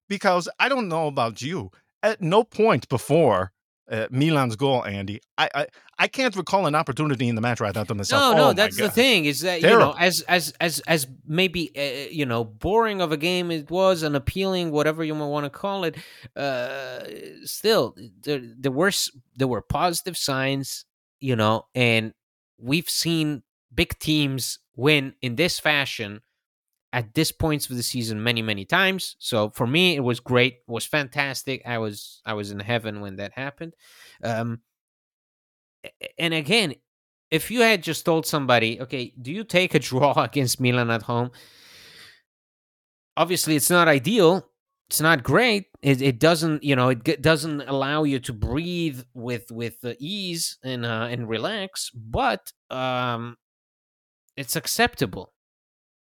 because 0.08 0.48
I 0.58 0.68
don't 0.68 0.88
know 0.88 1.06
about 1.06 1.42
you, 1.42 1.70
at 2.02 2.20
no 2.20 2.44
point 2.44 2.88
before 2.88 3.52
uh, 3.90 4.06
Milan's 4.10 4.56
goal, 4.56 4.84
Andy. 4.84 5.20
I, 5.36 5.50
I 5.54 5.66
I 5.98 6.08
can't 6.08 6.34
recall 6.36 6.66
an 6.66 6.74
opportunity 6.74 7.28
in 7.28 7.34
the 7.34 7.40
match 7.40 7.60
where 7.60 7.68
I 7.68 7.72
thought 7.72 7.88
to 7.88 7.94
myself, 7.94 8.36
"No, 8.36 8.36
no, 8.36 8.48
oh 8.50 8.52
that's 8.52 8.76
the 8.76 8.88
thing 8.88 9.24
is 9.24 9.40
that 9.40 9.60
Terrible. 9.60 9.88
you 9.88 9.92
know, 9.92 9.96
as 9.98 10.20
as 10.22 10.54
as 10.60 10.80
as 10.86 11.06
maybe 11.26 11.72
uh, 11.76 12.08
you 12.10 12.24
know, 12.24 12.44
boring 12.44 13.00
of 13.00 13.10
a 13.10 13.16
game 13.16 13.50
it 13.50 13.70
was, 13.70 14.02
and 14.02 14.14
appealing, 14.14 14.70
whatever 14.70 15.02
you 15.02 15.14
might 15.14 15.26
want 15.26 15.44
to 15.44 15.50
call 15.50 15.84
it. 15.84 15.96
Uh, 16.36 17.00
still, 17.44 17.96
there 18.22 18.40
there 18.40 18.72
were 18.72 18.92
there 19.36 19.48
were 19.48 19.60
positive 19.60 20.16
signs, 20.16 20.84
you 21.18 21.34
know, 21.34 21.66
and 21.74 22.14
we've 22.58 22.88
seen 22.88 23.42
big 23.74 23.98
teams 23.98 24.60
win 24.76 25.14
in 25.20 25.34
this 25.34 25.58
fashion 25.58 26.22
at 26.92 27.14
this 27.14 27.30
points 27.30 27.70
of 27.70 27.76
the 27.76 27.82
season 27.82 28.22
many 28.22 28.42
many 28.42 28.64
times. 28.64 29.16
So 29.18 29.50
for 29.50 29.66
me 29.66 29.96
it 29.96 30.00
was 30.00 30.20
great. 30.20 30.54
It 30.54 30.72
was 30.72 30.86
fantastic. 30.86 31.62
I 31.66 31.78
was 31.78 32.20
i 32.26 32.34
was 32.34 32.50
in 32.50 32.60
heaven 32.60 33.00
when 33.00 33.16
that 33.16 33.32
happened. 33.32 33.74
Um 34.22 34.60
and 36.18 36.34
again 36.34 36.74
if 37.30 37.50
you 37.50 37.60
had 37.60 37.82
just 37.82 38.04
told 38.04 38.26
somebody 38.26 38.80
okay 38.80 39.14
do 39.22 39.32
you 39.32 39.44
take 39.44 39.74
a 39.74 39.78
draw 39.90 40.12
against 40.22 40.60
milan 40.60 40.90
at 40.90 41.02
home? 41.02 41.30
Obviously 43.16 43.56
it's 43.56 43.70
not 43.70 43.88
ideal. 43.88 44.46
It's 44.88 45.00
not 45.00 45.22
great. 45.22 45.66
It, 45.82 46.02
it 46.02 46.18
doesn't 46.18 46.64
you 46.64 46.74
know 46.74 46.88
it 46.88 47.22
doesn't 47.22 47.62
allow 47.62 48.02
you 48.02 48.18
to 48.20 48.32
breathe 48.32 49.02
with 49.14 49.50
with 49.52 49.76
ease 50.00 50.58
and 50.64 50.84
uh, 50.84 51.06
and 51.08 51.28
relax 51.28 51.90
but 51.94 52.52
um 52.70 53.36
it's 54.36 54.56
acceptable 54.56 55.32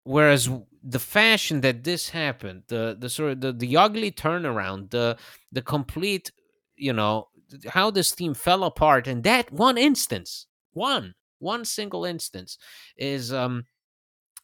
whereas 0.05 0.49
the 0.83 0.99
fashion 0.99 1.61
that 1.63 1.85
this 1.85 2.11
happened, 2.11 2.63
the 2.69 2.97
the 2.99 3.09
sort 3.09 3.33
of 3.33 3.41
the, 3.41 3.53
the 3.53 3.77
ugly 3.77 4.11
turnaround, 4.11 4.91
the 4.91 5.17
the 5.53 5.63
complete, 5.63 6.33
you 6.77 6.93
know, 6.93 7.29
how 7.69 7.91
this 7.91 8.13
team 8.13 8.35
fell 8.35 8.65
apart 8.65 9.07
in 9.07 9.23
that 9.23 9.53
one 9.53 9.79
instance, 9.79 10.47
one 10.73 11.15
one 11.39 11.65
single 11.65 12.05
instance, 12.05 12.59
is 12.97 13.33
um 13.33 13.65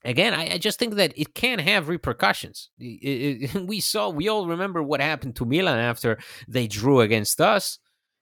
again, 0.05 0.35
I, 0.35 0.55
I, 0.55 0.59
just 0.59 0.79
think 0.79 0.95
that 0.95 1.13
it 1.17 1.35
can 1.35 1.59
have 1.59 1.89
repercussions. 1.89 2.71
It, 2.79 3.55
it, 3.55 3.55
we 3.67 3.81
saw, 3.81 4.09
we 4.09 4.29
all 4.29 4.47
remember 4.47 4.83
what 4.83 5.01
happened 5.01 5.35
to 5.37 5.45
Milan 5.45 5.79
after 5.79 6.19
they 6.47 6.69
drew 6.69 7.01
against 7.01 7.41
us. 7.41 7.79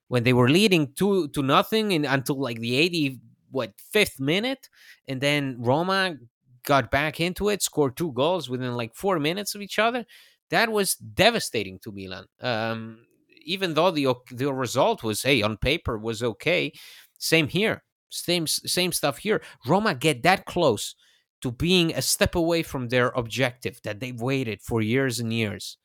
when 0.09 0.23
they 0.25 0.33
were 0.33 0.49
leading 0.49 0.93
two 0.95 1.29
to 1.29 1.43
nothing 1.43 1.93
in, 1.93 2.05
until 2.05 2.41
like 2.41 2.61
the 2.61 2.77
80 2.77 3.21
what 3.51 3.73
fifth 3.93 4.19
minute, 4.21 4.69
and 5.09 5.21
then 5.21 5.57
Roma 5.61 6.17
got 6.65 6.91
back 6.91 7.21
into 7.21 7.49
it, 7.49 7.63
scored 7.63 7.97
two 7.97 8.13
goals 8.13 8.49
within 8.49 8.77
like 8.77 8.95
four 8.95 9.19
minutes 9.19 9.55
of 9.55 9.63
each 9.63 9.79
other. 9.79 10.05
That 10.51 10.71
was 10.71 10.95
devastating 10.95 11.79
to 11.81 11.93
Milan. 11.93 12.27
Um, 12.41 13.07
even 13.45 13.75
though 13.75 13.91
the 13.91 14.15
the 14.31 14.53
result 14.53 15.03
was 15.03 15.23
hey 15.23 15.43
on 15.43 15.57
paper 15.57 15.99
was 15.99 16.23
okay, 16.23 16.73
same 17.19 17.49
here, 17.49 17.83
same 18.11 18.47
same 18.47 18.93
stuff 18.93 19.19
here. 19.19 19.43
Roma 19.67 19.95
get 19.95 20.23
that 20.23 20.47
close 20.47 20.95
to 21.43 21.51
being 21.51 21.95
a 21.95 22.03
step 22.03 22.35
away 22.35 22.63
from 22.63 22.89
their 22.89 23.09
objective 23.09 23.81
that 23.85 24.01
they've 24.01 24.21
waited 24.21 24.63
for 24.63 24.81
years 24.81 25.21
and 25.21 25.33
years. 25.33 25.77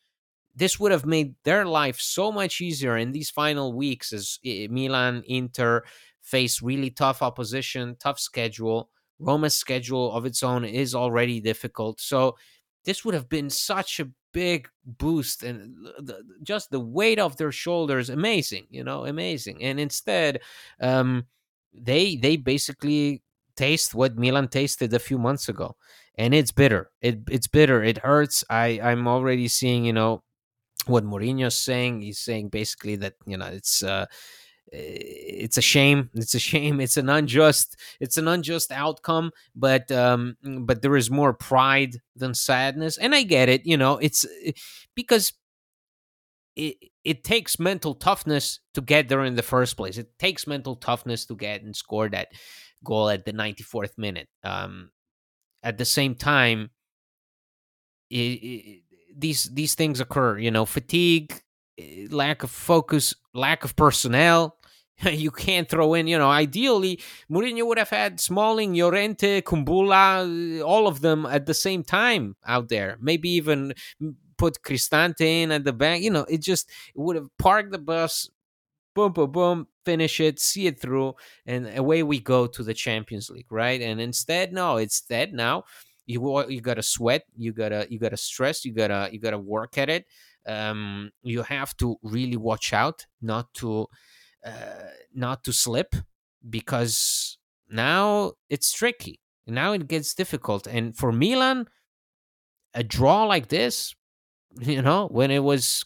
This 0.55 0.79
would 0.79 0.91
have 0.91 1.05
made 1.05 1.35
their 1.43 1.65
life 1.65 1.99
so 1.99 2.31
much 2.31 2.61
easier 2.61 2.97
in 2.97 3.11
these 3.11 3.29
final 3.29 3.73
weeks 3.73 4.11
as 4.13 4.39
Milan, 4.43 5.23
Inter 5.27 5.83
face 6.21 6.61
really 6.61 6.89
tough 6.91 7.21
opposition, 7.21 7.95
tough 7.99 8.19
schedule. 8.19 8.89
Roma's 9.19 9.57
schedule 9.57 10.11
of 10.13 10.25
its 10.25 10.43
own 10.43 10.65
is 10.65 10.95
already 10.95 11.39
difficult. 11.39 11.99
So 11.99 12.35
this 12.85 13.03
would 13.05 13.13
have 13.13 13.29
been 13.29 13.49
such 13.49 13.99
a 13.99 14.09
big 14.31 14.69
boost 14.85 15.43
and 15.43 15.75
the, 15.99 16.23
just 16.43 16.69
the 16.71 16.79
weight 16.79 17.19
off 17.19 17.37
their 17.37 17.51
shoulders 17.51 18.09
amazing 18.09 18.67
you 18.69 18.83
know 18.83 19.05
amazing 19.05 19.63
and 19.63 19.79
instead 19.79 20.39
um 20.81 21.25
they 21.73 22.15
they 22.15 22.37
basically 22.37 23.23
taste 23.55 23.95
what 23.95 24.17
Milan 24.17 24.47
tasted 24.47 24.93
a 24.93 24.99
few 24.99 25.17
months 25.17 25.49
ago 25.49 25.75
and 26.15 26.33
it's 26.33 26.51
bitter 26.51 26.91
it 27.01 27.19
it's 27.29 27.47
bitter 27.47 27.83
it 27.83 27.97
hurts 27.99 28.43
i 28.49 28.79
i'm 28.83 29.07
already 29.07 29.47
seeing 29.47 29.83
you 29.83 29.93
know 29.93 30.21
what 30.85 31.03
Mourinho's 31.03 31.57
saying 31.57 32.01
he's 32.01 32.19
saying 32.19 32.49
basically 32.49 32.95
that 32.97 33.15
you 33.25 33.37
know 33.37 33.47
it's 33.47 33.83
uh 33.83 34.05
it's 34.71 35.57
a 35.57 35.61
shame. 35.61 36.09
It's 36.13 36.35
a 36.35 36.39
shame. 36.51 36.79
It's 36.79 36.97
an 36.97 37.09
unjust 37.09 37.75
it's 37.99 38.17
an 38.17 38.27
unjust 38.27 38.71
outcome 38.71 39.31
but 39.55 39.91
um 39.91 40.37
but 40.61 40.81
there 40.81 40.95
is 40.95 41.09
more 41.09 41.33
pride 41.33 42.01
than 42.15 42.33
sadness 42.33 42.97
and 42.97 43.15
i 43.15 43.23
get 43.23 43.49
it 43.49 43.65
you 43.65 43.77
know 43.77 43.97
it's 43.97 44.25
eh, 44.45 44.51
because 44.95 45.33
it 46.55 46.75
it 47.03 47.23
takes 47.23 47.59
mental 47.59 47.95
toughness 47.95 48.59
to 48.73 48.81
get 48.81 49.07
there 49.07 49.23
in 49.23 49.35
the 49.35 49.41
first 49.41 49.77
place. 49.77 49.97
It 49.97 50.19
takes 50.19 50.45
mental 50.45 50.75
toughness 50.75 51.25
to 51.27 51.35
get 51.35 51.63
and 51.63 51.75
score 51.75 52.09
that 52.09 52.27
goal 52.83 53.09
at 53.09 53.25
the 53.25 53.33
94th 53.33 53.97
minute. 53.97 54.27
Um 54.43 54.91
at 55.63 55.77
the 55.77 55.85
same 55.85 56.15
time 56.15 56.69
it, 58.09 58.15
it, 58.15 58.81
these 59.17 59.43
these 59.53 59.75
things 59.75 59.99
occur 59.99 60.37
you 60.37 60.51
know 60.51 60.65
fatigue 60.65 61.41
eh, 61.77 62.07
lack 62.09 62.43
of 62.43 62.49
focus 62.51 63.13
lack 63.33 63.63
of 63.63 63.75
personnel 63.75 64.55
you 65.11 65.31
can't 65.31 65.69
throw 65.69 65.93
in, 65.93 66.07
you 66.07 66.17
know, 66.17 66.29
ideally, 66.29 66.99
Mourinho 67.31 67.65
would 67.67 67.77
have 67.77 67.89
had 67.89 68.19
Smalling, 68.19 68.73
Llorente, 68.73 69.41
Kumbula, 69.41 70.63
all 70.65 70.87
of 70.87 71.01
them 71.01 71.25
at 71.25 71.45
the 71.45 71.53
same 71.53 71.83
time 71.83 72.35
out 72.45 72.69
there. 72.69 72.97
Maybe 72.99 73.29
even 73.31 73.73
put 74.37 74.61
Cristante 74.63 75.21
in 75.21 75.51
at 75.51 75.63
the 75.63 75.73
back. 75.73 76.01
You 76.01 76.11
know, 76.11 76.25
it 76.29 76.41
just 76.41 76.69
would 76.95 77.15
have 77.15 77.29
parked 77.37 77.71
the 77.71 77.77
bus, 77.77 78.29
boom, 78.95 79.13
boom, 79.13 79.31
boom, 79.31 79.67
finish 79.85 80.19
it, 80.19 80.39
see 80.39 80.67
it 80.67 80.79
through, 80.79 81.15
and 81.45 81.77
away 81.77 82.03
we 82.03 82.19
go 82.19 82.47
to 82.47 82.63
the 82.63 82.73
Champions 82.73 83.29
League, 83.29 83.51
right? 83.51 83.81
And 83.81 84.01
instead, 84.01 84.53
no, 84.53 84.77
instead 84.77 85.33
now 85.33 85.63
you 86.05 86.49
you 86.49 86.61
gotta 86.61 86.83
sweat, 86.83 87.23
you 87.37 87.53
gotta 87.53 87.87
you 87.89 87.99
gotta 87.99 88.17
stress, 88.17 88.65
you 88.65 88.73
gotta 88.73 89.09
you 89.11 89.19
gotta 89.19 89.37
work 89.39 89.77
at 89.77 89.89
it. 89.89 90.05
Um, 90.47 91.11
you 91.21 91.43
have 91.43 91.75
to 91.77 91.97
really 92.01 92.37
watch 92.37 92.73
out 92.73 93.05
not 93.21 93.53
to 93.55 93.87
uh, 94.45 94.89
not 95.13 95.43
to 95.43 95.53
slip 95.53 95.95
because 96.49 97.37
now 97.69 98.33
it's 98.49 98.71
tricky. 98.71 99.19
Now 99.47 99.73
it 99.73 99.87
gets 99.87 100.13
difficult. 100.13 100.67
And 100.67 100.95
for 100.95 101.11
Milan, 101.11 101.67
a 102.73 102.83
draw 102.83 103.25
like 103.25 103.47
this, 103.47 103.95
you 104.59 104.81
know, 104.81 105.07
when 105.07 105.31
it 105.31 105.43
was 105.43 105.85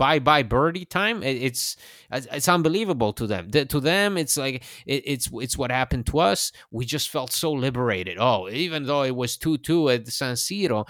bye 0.00 0.18
bye 0.18 0.42
birdie 0.42 0.84
time, 0.84 1.22
it's 1.22 1.76
it's 2.10 2.48
unbelievable 2.48 3.12
to 3.14 3.26
them. 3.26 3.50
To 3.50 3.80
them, 3.80 4.16
it's 4.16 4.36
like 4.36 4.64
it's 4.86 5.28
it's 5.32 5.58
what 5.58 5.70
happened 5.70 6.06
to 6.06 6.20
us. 6.20 6.52
We 6.70 6.84
just 6.84 7.10
felt 7.10 7.32
so 7.32 7.52
liberated. 7.52 8.16
Oh, 8.18 8.48
even 8.48 8.86
though 8.86 9.02
it 9.02 9.16
was 9.16 9.36
two 9.36 9.58
two 9.58 9.88
at 9.90 10.08
San 10.08 10.34
Siro, 10.34 10.88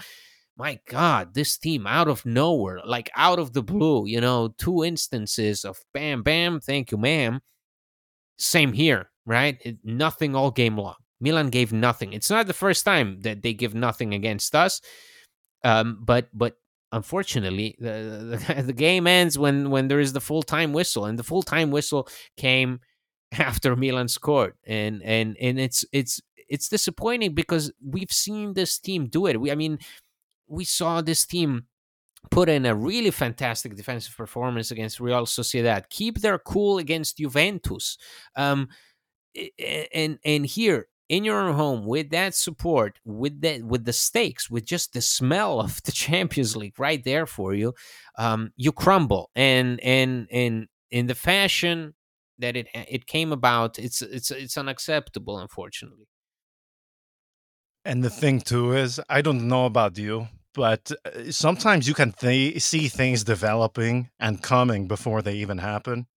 my 0.57 0.79
God, 0.87 1.33
this 1.33 1.57
team 1.57 1.87
out 1.87 2.07
of 2.07 2.25
nowhere, 2.25 2.81
like 2.85 3.09
out 3.15 3.39
of 3.39 3.53
the 3.53 3.63
blue, 3.63 4.05
you 4.05 4.21
know, 4.21 4.53
two 4.57 4.83
instances 4.83 5.63
of 5.63 5.79
bam, 5.93 6.23
bam, 6.23 6.59
thank 6.59 6.91
you, 6.91 6.97
ma'am. 6.97 7.41
Same 8.37 8.73
here, 8.73 9.09
right? 9.25 9.57
It, 9.63 9.77
nothing 9.83 10.35
all 10.35 10.51
game 10.51 10.77
long. 10.77 10.95
Milan 11.19 11.49
gave 11.49 11.71
nothing. 11.71 12.13
It's 12.13 12.29
not 12.29 12.47
the 12.47 12.53
first 12.53 12.83
time 12.83 13.21
that 13.21 13.41
they 13.43 13.53
give 13.53 13.75
nothing 13.75 14.13
against 14.13 14.55
us, 14.55 14.81
um, 15.63 15.99
but 16.01 16.27
but 16.33 16.55
unfortunately, 16.91 17.75
the, 17.79 18.39
the, 18.47 18.61
the 18.67 18.73
game 18.73 19.07
ends 19.07 19.37
when 19.37 19.69
when 19.69 19.87
there 19.87 19.99
is 19.99 20.13
the 20.13 20.21
full 20.21 20.43
time 20.43 20.73
whistle, 20.73 21.05
and 21.05 21.17
the 21.17 21.23
full 21.23 21.43
time 21.43 21.71
whistle 21.71 22.07
came 22.37 22.79
after 23.33 23.75
Milan 23.75 24.07
scored, 24.07 24.55
and 24.65 25.01
and 25.03 25.37
and 25.39 25.59
it's 25.59 25.85
it's 25.93 26.19
it's 26.49 26.67
disappointing 26.67 27.33
because 27.33 27.71
we've 27.83 28.11
seen 28.11 28.53
this 28.53 28.77
team 28.77 29.07
do 29.07 29.27
it. 29.27 29.39
We, 29.39 29.51
I 29.51 29.55
mean, 29.55 29.79
we 30.51 30.65
saw 30.65 31.01
this 31.01 31.25
team 31.25 31.65
put 32.29 32.49
in 32.49 32.65
a 32.65 32.75
really 32.75 33.09
fantastic 33.09 33.75
defensive 33.75 34.15
performance 34.15 34.69
against 34.69 34.99
Real 34.99 35.25
Sociedad, 35.25 35.89
keep 35.89 36.19
their 36.19 36.37
cool 36.37 36.77
against 36.77 37.17
Juventus. 37.17 37.97
Um, 38.35 38.67
and 39.95 40.19
and 40.25 40.45
here 40.45 40.87
in 41.07 41.23
your 41.23 41.39
own 41.41 41.55
home 41.55 41.85
with 41.85 42.09
that 42.11 42.35
support, 42.35 42.99
with 43.05 43.41
that 43.41 43.63
with 43.63 43.85
the 43.85 43.93
stakes, 43.93 44.49
with 44.49 44.65
just 44.65 44.93
the 44.93 45.01
smell 45.01 45.59
of 45.59 45.81
the 45.83 45.91
Champions 46.05 46.55
League 46.55 46.79
right 46.79 47.03
there 47.03 47.25
for 47.25 47.53
you, 47.53 47.73
um, 48.17 48.51
you 48.57 48.71
crumble. 48.71 49.31
And 49.35 49.79
and 49.81 50.27
and 50.31 50.67
in 50.91 51.07
the 51.07 51.15
fashion 51.15 51.95
that 52.39 52.57
it 52.57 52.67
it 52.73 53.07
came 53.07 53.31
about, 53.31 53.79
it's 53.79 54.01
it's 54.01 54.31
it's 54.31 54.57
unacceptable, 54.57 55.39
unfortunately. 55.39 56.07
And 57.83 58.03
the 58.03 58.09
thing 58.09 58.41
too 58.41 58.73
is, 58.73 58.99
I 59.09 59.21
don't 59.21 59.47
know 59.47 59.65
about 59.65 59.97
you, 59.97 60.27
but 60.53 60.91
uh, 61.05 61.31
sometimes 61.31 61.87
you 61.87 61.93
can 61.93 62.11
th- 62.11 62.61
see 62.61 62.87
things 62.87 63.23
developing 63.23 64.09
and 64.19 64.41
coming 64.41 64.87
before 64.87 65.21
they 65.21 65.35
even 65.35 65.59
happen. 65.59 66.07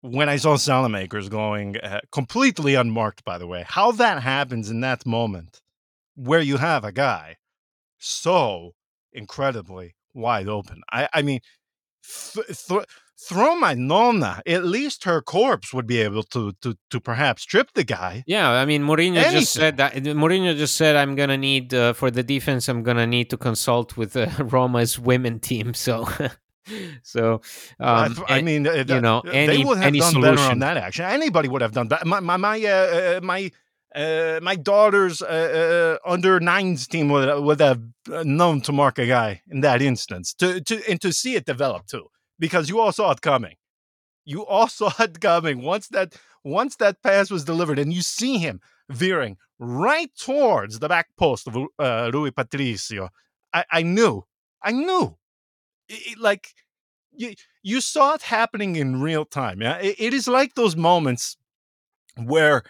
When 0.00 0.28
I 0.28 0.36
saw 0.36 0.56
Saelemaekers 0.56 1.30
going 1.30 1.76
uh, 1.78 2.00
completely 2.10 2.74
unmarked, 2.74 3.24
by 3.24 3.38
the 3.38 3.46
way, 3.46 3.64
how 3.66 3.92
that 3.92 4.22
happens 4.22 4.68
in 4.68 4.80
that 4.80 5.06
moment 5.06 5.60
where 6.14 6.40
you 6.40 6.56
have 6.56 6.84
a 6.84 6.92
guy 6.92 7.36
so 7.98 8.72
incredibly 9.12 9.94
wide 10.12 10.48
open. 10.48 10.82
I, 10.90 11.08
I 11.12 11.22
mean, 11.22 11.40
th- 12.34 12.66
th- 12.66 12.86
throw 13.18 13.54
my 13.56 13.74
nonna. 13.74 14.42
At 14.46 14.64
least 14.64 15.04
her 15.04 15.20
corpse 15.20 15.72
would 15.72 15.86
be 15.86 15.98
able 16.00 16.22
to 16.24 16.52
to 16.62 16.76
to 16.90 17.00
perhaps 17.00 17.44
trip 17.44 17.70
the 17.74 17.84
guy. 17.84 18.24
Yeah, 18.26 18.50
I 18.50 18.64
mean 18.64 18.82
Mourinho 18.82 19.16
Anything. 19.16 19.40
just 19.40 19.52
said 19.52 19.76
that. 19.78 19.94
Mourinho 19.94 20.56
just 20.56 20.76
said, 20.76 20.96
"I'm 20.96 21.14
gonna 21.14 21.38
need 21.38 21.72
uh, 21.74 21.92
for 21.92 22.10
the 22.10 22.22
defense. 22.22 22.68
I'm 22.68 22.82
gonna 22.82 23.06
need 23.06 23.30
to 23.30 23.36
consult 23.36 23.96
with 23.96 24.16
uh, 24.16 24.28
Roma's 24.38 24.98
women 24.98 25.40
team." 25.40 25.72
So. 25.82 26.06
so 27.02 27.40
um, 27.80 28.14
I, 28.28 28.38
I 28.38 28.42
mean, 28.42 28.68
uh, 28.68 28.84
you 28.86 29.00
know, 29.00 29.20
any, 29.32 29.56
they 29.56 29.64
would 29.64 29.78
have 29.78 29.86
any 29.88 29.98
done 29.98 30.12
solution. 30.12 30.36
better 30.36 30.50
on 30.52 30.58
that. 30.60 30.76
Action, 30.76 31.04
anybody 31.04 31.48
would 31.48 31.60
have 31.60 31.72
done 31.72 31.88
that. 31.88 32.06
My 32.06 32.20
my 32.20 32.36
my 32.36 32.62
uh, 32.62 33.16
uh 33.16 33.20
my 33.20 33.50
uh, 33.94 34.40
my 34.42 34.56
daughter's 34.56 35.22
uh, 35.22 35.98
uh, 36.04 36.08
under 36.08 36.40
nines 36.40 36.86
team 36.86 37.08
would, 37.08 37.42
would 37.42 37.60
have 37.60 37.82
known 38.24 38.60
to 38.62 38.72
mark 38.72 38.98
a 38.98 39.06
guy 39.06 39.42
in 39.50 39.60
that 39.60 39.82
instance 39.82 40.32
to, 40.34 40.60
to 40.60 40.80
and 40.88 41.00
to 41.00 41.12
see 41.12 41.34
it 41.34 41.44
develop 41.44 41.86
too 41.86 42.06
because 42.42 42.68
you 42.68 42.80
all 42.80 42.90
saw 42.90 43.12
it 43.12 43.20
coming. 43.20 43.54
You 44.24 44.44
all 44.44 44.66
saw 44.80 44.90
it 44.98 45.20
coming 45.20 45.62
once 45.62 45.86
that 45.88 46.16
once 46.44 46.74
that 46.76 47.00
pass 47.02 47.30
was 47.30 47.44
delivered, 47.44 47.78
and 47.78 47.92
you 47.92 48.02
see 48.02 48.38
him 48.38 48.60
veering 48.90 49.36
right 49.60 50.10
towards 50.18 50.80
the 50.80 50.88
back 50.88 51.06
post 51.16 51.46
of 51.46 51.56
uh, 51.78 52.10
Rui 52.12 52.32
Patricio. 52.32 53.10
I, 53.54 53.64
I 53.70 53.82
knew, 53.82 54.24
I 54.60 54.72
knew, 54.72 55.16
it, 55.88 56.12
it, 56.12 56.18
like 56.18 56.48
you 57.12 57.34
you 57.62 57.80
saw 57.80 58.14
it 58.14 58.22
happening 58.22 58.74
in 58.74 59.00
real 59.00 59.24
time. 59.24 59.62
Yeah, 59.62 59.78
it, 59.78 59.94
it 59.98 60.12
is 60.12 60.26
like 60.26 60.54
those 60.54 60.74
moments 60.74 61.36
where 62.16 62.64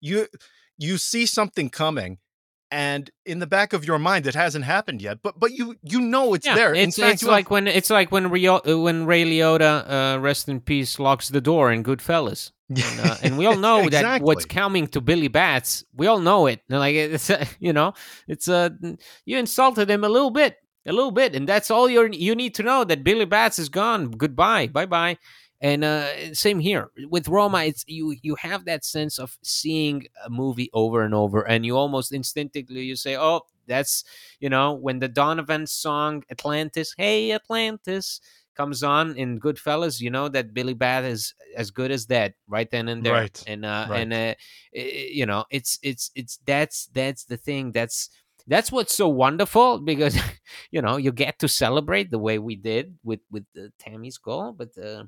you 0.00 0.28
you 0.78 0.98
see 0.98 1.26
something 1.26 1.68
coming 1.68 2.18
and 2.70 3.10
in 3.24 3.38
the 3.38 3.46
back 3.46 3.72
of 3.72 3.84
your 3.84 3.98
mind 3.98 4.26
it 4.26 4.34
hasn't 4.34 4.64
happened 4.64 5.00
yet 5.00 5.18
but 5.22 5.38
but 5.38 5.52
you 5.52 5.76
you 5.82 6.00
know 6.00 6.34
it's 6.34 6.46
yeah, 6.46 6.54
there. 6.54 6.74
It's, 6.74 6.98
fact, 6.98 7.14
it's 7.14 7.22
like 7.22 7.46
have... 7.46 7.50
when 7.50 7.68
it's 7.68 7.90
like 7.90 8.10
when 8.10 8.28
Rio, 8.30 8.56
uh, 8.56 8.78
when 8.78 9.06
Ray 9.06 9.24
Liotta 9.24 10.16
uh, 10.16 10.20
rest 10.20 10.48
in 10.48 10.60
peace 10.60 10.98
locks 10.98 11.28
the 11.28 11.40
door 11.40 11.72
in 11.72 11.84
Goodfellas 11.84 12.52
and, 12.68 13.00
uh, 13.00 13.16
and 13.22 13.38
we 13.38 13.46
all 13.46 13.56
know 13.56 13.84
exactly. 13.84 14.02
that 14.02 14.22
what's 14.22 14.44
coming 14.44 14.88
to 14.88 15.00
Billy 15.00 15.28
Batts 15.28 15.84
we 15.94 16.06
all 16.06 16.18
know 16.18 16.46
it 16.46 16.60
like 16.68 16.94
it's 16.94 17.30
uh, 17.30 17.44
you 17.60 17.72
know 17.72 17.94
it's 18.26 18.48
uh 18.48 18.70
you 19.24 19.38
insulted 19.38 19.90
him 19.90 20.02
a 20.02 20.08
little 20.08 20.30
bit 20.30 20.56
a 20.86 20.92
little 20.92 21.12
bit 21.12 21.34
and 21.34 21.48
that's 21.48 21.70
all 21.70 21.88
you 21.88 22.08
you 22.12 22.34
need 22.34 22.54
to 22.54 22.62
know 22.62 22.84
that 22.84 23.02
Billy 23.04 23.24
Batts 23.24 23.58
is 23.58 23.68
gone. 23.68 24.10
Goodbye. 24.12 24.68
Bye 24.68 24.86
bye 24.86 25.18
And 25.60 25.84
uh, 25.84 26.34
same 26.34 26.60
here 26.60 26.90
with 27.08 27.28
Roma. 27.28 27.64
It's 27.64 27.84
you. 27.86 28.14
You 28.22 28.34
have 28.36 28.66
that 28.66 28.84
sense 28.84 29.18
of 29.18 29.38
seeing 29.42 30.06
a 30.24 30.28
movie 30.28 30.68
over 30.74 31.02
and 31.02 31.14
over, 31.14 31.42
and 31.48 31.64
you 31.64 31.76
almost 31.76 32.12
instinctively 32.12 32.82
you 32.82 32.94
say, 32.96 33.16
"Oh, 33.16 33.40
that's 33.66 34.04
you 34.38 34.50
know 34.50 34.74
when 34.74 34.98
the 34.98 35.08
Donovan 35.08 35.66
song 35.66 36.24
Atlantis, 36.30 36.94
hey 36.98 37.32
Atlantis." 37.32 38.20
comes 38.56 38.82
on 38.82 39.14
in 39.16 39.38
Goodfellas, 39.38 40.00
you 40.00 40.08
know 40.08 40.28
that 40.30 40.54
Billy 40.54 40.72
Bat 40.72 41.04
is 41.04 41.34
as 41.54 41.70
good 41.70 41.90
as 41.90 42.06
that 42.06 42.32
right 42.48 42.70
then 42.70 42.88
and 42.88 43.04
there. 43.04 43.12
Right. 43.12 43.44
And 43.46 43.66
uh, 43.66 43.86
Right. 43.90 44.00
and 44.00 44.12
uh, 44.14 44.34
i- 44.74 45.08
you 45.12 45.26
know 45.26 45.44
it's 45.50 45.78
it's 45.82 46.10
it's 46.14 46.38
that's 46.46 46.86
that's 46.86 47.24
the 47.24 47.36
thing 47.36 47.72
that's 47.72 48.08
that's 48.46 48.72
what's 48.72 48.94
so 48.94 49.08
wonderful 49.08 49.78
because 49.80 50.16
you 50.70 50.80
know 50.80 50.96
you 50.96 51.12
get 51.12 51.38
to 51.40 51.48
celebrate 51.48 52.10
the 52.10 52.18
way 52.18 52.38
we 52.38 52.56
did 52.56 52.98
with 53.04 53.20
with 53.30 53.44
uh, 53.58 53.68
Tammy's 53.78 54.18
goal, 54.18 54.52
but. 54.52 54.76
Uh, 54.78 55.04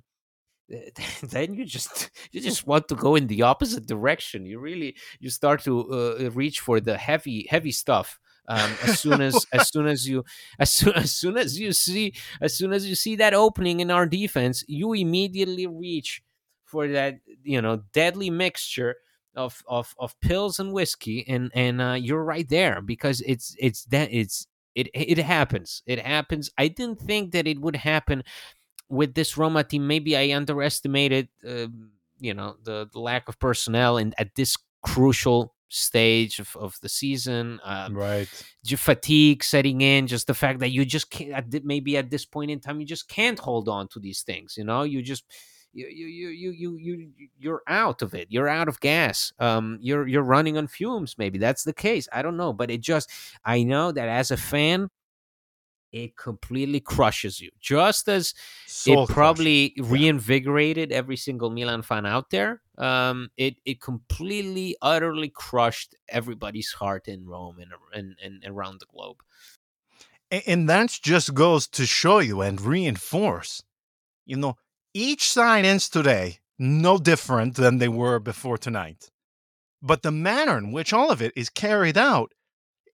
then 1.23 1.55
you 1.55 1.65
just 1.65 2.11
you 2.33 2.41
just 2.41 2.67
want 2.67 2.89
to 2.89 2.95
go 2.95 3.15
in 3.15 3.27
the 3.27 3.43
opposite 3.43 3.87
direction. 3.87 4.47
You 4.47 4.59
really 4.59 4.97
you 5.21 5.31
start 5.31 5.63
to 5.65 5.93
uh, 5.93 6.31
reach 6.31 6.61
for 6.61 6.81
the 6.81 6.97
heavy 6.97 7.47
heavy 7.51 7.73
stuff 7.73 8.19
um, 8.49 8.71
as 8.83 9.01
soon 9.03 9.21
as 9.21 9.47
as 9.53 9.69
soon 9.69 9.87
as 9.87 10.09
you 10.09 10.25
as 10.59 10.73
soon 10.73 10.95
as 10.95 11.13
soon 11.13 11.37
as 11.37 11.59
you 11.59 11.73
see 11.73 12.15
as 12.41 12.55
soon 12.55 12.73
as 12.73 12.87
you 12.89 12.95
see 12.95 13.17
that 13.17 13.35
opening 13.35 13.81
in 13.81 13.91
our 13.91 14.07
defense 14.07 14.65
you 14.69 14.93
immediately 14.93 15.67
reach 15.67 16.23
for 16.65 16.89
that 16.89 17.19
you 17.43 17.63
know 17.63 17.83
deadly 17.93 18.31
mixture 18.31 18.97
of 19.35 19.63
of, 19.69 19.95
of 19.99 20.19
pills 20.21 20.59
and 20.59 20.73
whiskey 20.73 21.25
and 21.29 21.51
and 21.55 21.81
uh, 21.81 21.95
you're 21.95 22.25
right 22.25 22.49
there 22.49 22.83
because 22.83 23.23
it's 23.27 23.55
it's 23.59 23.85
that 23.87 24.13
it's 24.13 24.47
it 24.79 24.89
it 24.95 25.19
happens. 25.19 25.83
It 25.87 25.99
happens. 25.99 26.51
I 26.57 26.69
didn't 26.69 27.01
think 27.01 27.33
that 27.33 27.49
it 27.49 27.61
would 27.61 27.75
happen 27.75 28.23
with 28.89 29.15
this 29.15 29.37
Roma 29.37 29.65
team, 29.65 29.87
maybe 29.87 30.17
I 30.17 30.37
underestimated, 30.37 31.29
uh, 31.47 31.67
you 32.19 32.35
know, 32.35 32.57
the, 32.63 32.89
the 32.93 33.01
lack 33.01 33.29
of 33.29 33.39
personnel 33.39 33.97
and 33.99 34.15
at 34.19 34.35
this 34.35 34.57
crucial 34.83 35.55
stage 35.69 36.39
of, 36.39 36.57
of 36.57 36.79
the 36.81 36.89
season. 36.89 37.61
Um, 37.63 37.95
right. 37.95 38.29
fatigue 38.77 39.45
setting 39.45 39.81
in, 39.81 40.07
just 40.07 40.27
the 40.27 40.35
fact 40.35 40.61
that 40.61 40.71
you 40.71 40.85
just 40.85 41.11
can't, 41.11 41.65
maybe 41.65 41.97
at 41.97 42.11
this 42.11 42.25
point 42.25 42.51
in 42.51 42.61
time, 42.61 42.81
you 42.81 42.87
just 42.87 43.09
can't 43.09 43.39
hold 43.39 43.69
on 43.69 43.89
to 43.89 44.01
these 44.01 44.23
things. 44.23 44.57
You 44.57 44.65
know, 44.65 44.83
you 44.83 45.03
just. 45.03 45.25
You 45.75 45.87
you 45.87 46.29
you 46.31 46.51
you 46.53 46.77
you 46.77 47.29
you're 47.39 47.63
out 47.69 48.01
of 48.01 48.15
it. 48.15 48.29
You're 48.31 48.49
out 48.49 48.69
of 48.69 48.81
gas. 48.81 49.35
Um, 49.39 49.79
you're 49.83 50.09
you're 50.09 50.23
running 50.23 50.57
on 50.57 50.67
fumes. 50.67 51.17
Maybe 51.19 51.39
that's 51.39 51.63
the 51.63 51.75
case. 51.75 52.09
I 52.11 52.23
don't 52.23 52.39
know, 52.39 52.55
but 52.55 52.71
it 52.71 52.81
just 52.81 53.11
I 53.45 53.65
know 53.65 53.93
that 53.93 54.09
as 54.09 54.31
a 54.31 54.39
fan, 54.39 54.89
it 55.93 56.17
completely 56.17 56.81
crushes 56.81 57.41
you. 57.41 57.51
Just 57.61 58.09
as 58.09 58.35
Soul 58.67 59.05
it 59.05 59.09
probably 59.09 59.71
crushing. 59.71 59.93
reinvigorated 59.93 60.93
every 60.93 61.17
single 61.17 61.51
Milan 61.51 61.83
fan 61.83 62.07
out 62.07 62.31
there. 62.31 62.63
Um, 62.77 63.31
it 63.37 63.57
it 63.65 63.81
completely, 63.81 64.77
utterly 64.83 65.29
crushed 65.31 65.95
everybody's 66.09 66.73
heart 66.73 67.09
in 67.09 67.27
Rome 67.27 67.59
and 67.59 67.73
and, 67.93 68.17
and 68.23 68.45
around 68.55 68.81
the 68.81 68.87
globe. 68.87 69.23
A- 70.31 70.49
And 70.51 70.69
that 70.69 70.99
just 71.03 71.35
goes 71.35 71.67
to 71.69 71.87
show 71.87 72.19
you 72.19 72.41
and 72.43 72.61
reinforce, 72.61 73.63
you 74.27 74.37
know, 74.37 74.57
each 74.95 75.29
side 75.31 75.65
ends 75.65 75.89
today 75.89 76.39
no 76.59 76.99
different 76.99 77.55
than 77.57 77.79
they 77.79 77.89
were 77.89 78.19
before 78.19 78.59
tonight. 78.59 79.11
But 79.83 80.03
the 80.03 80.11
manner 80.11 80.59
in 80.59 80.73
which 80.73 80.93
all 80.93 81.11
of 81.11 81.23
it 81.23 81.33
is 81.37 81.49
carried 81.51 81.97
out, 81.97 82.35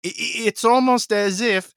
it's 0.03 0.65
almost 0.65 1.13
as 1.13 1.41
if 1.41 1.75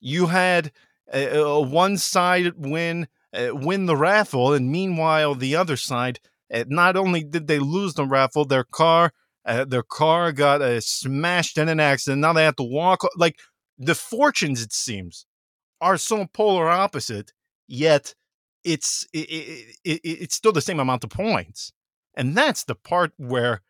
you 0.00 0.26
had 0.26 0.72
a, 1.12 1.38
a 1.38 1.60
one 1.60 1.96
side 1.96 2.52
win 2.56 3.08
uh, 3.32 3.50
win 3.52 3.86
the 3.86 3.96
raffle, 3.96 4.52
and 4.52 4.70
meanwhile 4.70 5.34
the 5.34 5.54
other 5.54 5.76
side, 5.76 6.18
uh, 6.52 6.64
not 6.66 6.96
only 6.96 7.22
did 7.22 7.46
they 7.46 7.58
lose 7.58 7.94
the 7.94 8.04
raffle, 8.04 8.44
their 8.44 8.64
car 8.64 9.12
uh, 9.44 9.64
their 9.64 9.82
car 9.82 10.32
got 10.32 10.60
uh, 10.60 10.80
smashed 10.80 11.56
in 11.56 11.68
an 11.68 11.80
accident. 11.80 12.20
Now 12.20 12.32
they 12.32 12.44
have 12.44 12.56
to 12.56 12.62
walk. 12.62 13.02
Like 13.16 13.38
the 13.78 13.94
fortunes, 13.94 14.62
it 14.62 14.72
seems, 14.72 15.26
are 15.80 15.96
so 15.96 16.26
polar 16.26 16.68
opposite. 16.68 17.32
Yet 17.66 18.14
it's 18.64 19.06
it, 19.12 19.28
it, 19.30 19.76
it, 19.84 20.00
it's 20.04 20.34
still 20.34 20.52
the 20.52 20.60
same 20.60 20.80
amount 20.80 21.04
of 21.04 21.10
points, 21.10 21.72
and 22.14 22.36
that's 22.36 22.64
the 22.64 22.74
part 22.74 23.12
where 23.16 23.62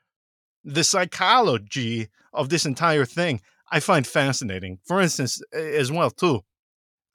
the 0.65 0.85
psychology 0.85 2.09
of 2.33 2.49
this 2.49 2.67
entire 2.67 3.05
thing 3.05 3.41
I 3.71 3.81
find 3.81 4.07
fascinating. 4.07 4.79
For 4.85 5.01
instance, 5.01 5.41
as 5.53 5.93
well 5.93 6.11
too, 6.11 6.41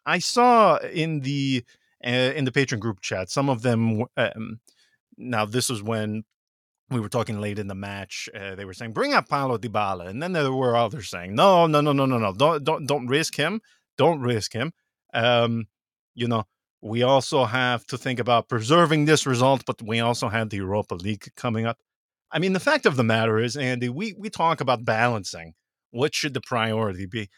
I 0.05 0.19
saw 0.19 0.77
in 0.77 1.21
the 1.21 1.65
uh, 2.05 2.09
in 2.09 2.45
the 2.45 2.51
patron 2.51 2.79
group 2.79 3.01
chat 3.01 3.29
some 3.29 3.49
of 3.49 3.61
them. 3.61 4.03
Um, 4.15 4.59
now 5.17 5.45
this 5.45 5.69
was 5.69 5.81
when 5.81 6.23
we 6.89 6.99
were 6.99 7.09
talking 7.09 7.41
late 7.41 7.59
in 7.59 7.67
the 7.67 7.75
match. 7.75 8.29
Uh, 8.33 8.55
they 8.55 8.65
were 8.65 8.73
saying, 8.73 8.93
"Bring 8.93 9.13
up 9.13 9.27
Paulo 9.27 9.57
Dybala," 9.57 10.07
and 10.07 10.21
then 10.21 10.33
there 10.33 10.51
were 10.51 10.75
others 10.75 11.09
saying, 11.09 11.35
"No, 11.35 11.67
no, 11.67 11.81
no, 11.81 11.93
no, 11.93 12.05
no, 12.05 12.17
no! 12.19 12.33
Don't, 12.33 12.63
don't, 12.63 12.85
don't 12.85 13.07
risk 13.07 13.35
him! 13.35 13.61
Don't 13.97 14.21
risk 14.21 14.53
him!" 14.53 14.71
Um, 15.13 15.65
you 16.13 16.27
know, 16.27 16.43
we 16.81 17.01
also 17.03 17.45
have 17.45 17.85
to 17.87 17.97
think 17.97 18.19
about 18.19 18.47
preserving 18.49 19.05
this 19.05 19.25
result, 19.25 19.63
but 19.65 19.81
we 19.81 19.99
also 19.99 20.29
have 20.29 20.49
the 20.49 20.57
Europa 20.57 20.95
League 20.95 21.31
coming 21.35 21.65
up. 21.65 21.77
I 22.31 22.39
mean, 22.39 22.53
the 22.53 22.59
fact 22.59 22.85
of 22.85 22.95
the 22.95 23.03
matter 23.03 23.39
is, 23.39 23.57
Andy, 23.57 23.89
we 23.89 24.13
we 24.17 24.29
talk 24.29 24.61
about 24.61 24.85
balancing. 24.85 25.53
What 25.99 26.13
should 26.13 26.33
the 26.33 26.41
priority 26.41 27.05
be 27.05 27.29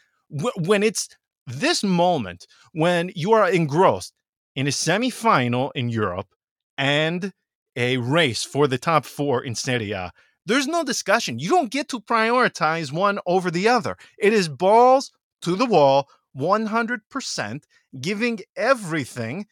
when 0.70 0.82
it's 0.82 1.08
this 1.46 1.82
moment 1.82 2.46
when 2.72 3.10
you 3.14 3.32
are 3.32 3.48
engrossed 3.48 4.12
in 4.54 4.66
a 4.66 4.70
semifinal 4.70 5.70
in 5.74 5.88
Europe 5.88 6.28
and 6.76 7.32
a 7.76 7.96
race 7.98 8.42
for 8.44 8.66
the 8.66 8.78
top 8.78 9.04
four 9.04 9.42
in 9.42 9.54
Serie 9.54 9.92
A. 9.92 10.12
There's 10.44 10.66
no 10.66 10.82
discussion. 10.82 11.38
You 11.38 11.50
don't 11.50 11.70
get 11.70 11.88
to 11.90 12.00
prioritize 12.00 12.90
one 12.92 13.18
over 13.26 13.50
the 13.50 13.68
other. 13.68 13.96
It 14.18 14.32
is 14.32 14.48
balls 14.48 15.12
to 15.42 15.54
the 15.54 15.66
wall, 15.66 16.08
100%, 16.36 17.62
giving 18.00 18.40
everything 18.56 19.46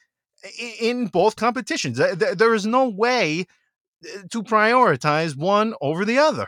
in 0.81 1.07
both 1.07 1.37
competitions. 1.37 1.99
Th- 1.99 2.19
th- 2.19 2.37
There 2.38 2.55
is 2.55 2.66
no 2.66 2.88
way 2.88 3.47
uh, 4.05 4.23
to 4.31 4.42
prioritize 4.42 5.37
one 5.37 5.75
over 5.81 6.05
the 6.05 6.19
other. 6.19 6.47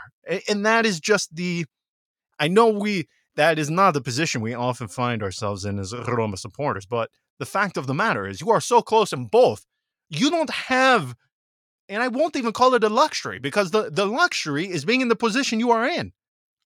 And 0.48 0.64
that 0.66 0.84
is 0.86 1.00
just 1.00 1.34
the, 1.34 1.66
I 2.38 2.48
know 2.48 2.68
we, 2.68 3.08
that 3.36 3.58
is 3.58 3.70
not 3.70 3.92
the 3.92 4.00
position 4.00 4.40
we 4.40 4.54
often 4.54 4.88
find 4.88 5.22
ourselves 5.22 5.64
in 5.64 5.78
as 5.78 5.94
Roma 5.94 6.36
supporters, 6.36 6.86
but 6.86 7.10
the 7.38 7.46
fact 7.46 7.76
of 7.76 7.86
the 7.86 7.94
matter 7.94 8.26
is 8.26 8.40
you 8.40 8.50
are 8.50 8.60
so 8.60 8.82
close 8.82 9.12
in 9.12 9.26
both. 9.26 9.64
You 10.10 10.30
don't 10.30 10.50
have 10.50 11.14
and 11.88 12.02
I 12.02 12.08
won't 12.08 12.36
even 12.36 12.52
call 12.52 12.74
it 12.74 12.84
a 12.84 12.88
luxury 12.88 13.38
because 13.38 13.70
the, 13.70 13.90
the 13.90 14.06
luxury 14.06 14.68
is 14.68 14.84
being 14.84 15.00
in 15.00 15.08
the 15.08 15.16
position 15.16 15.58
you 15.58 15.70
are 15.70 15.86
in. 15.86 16.12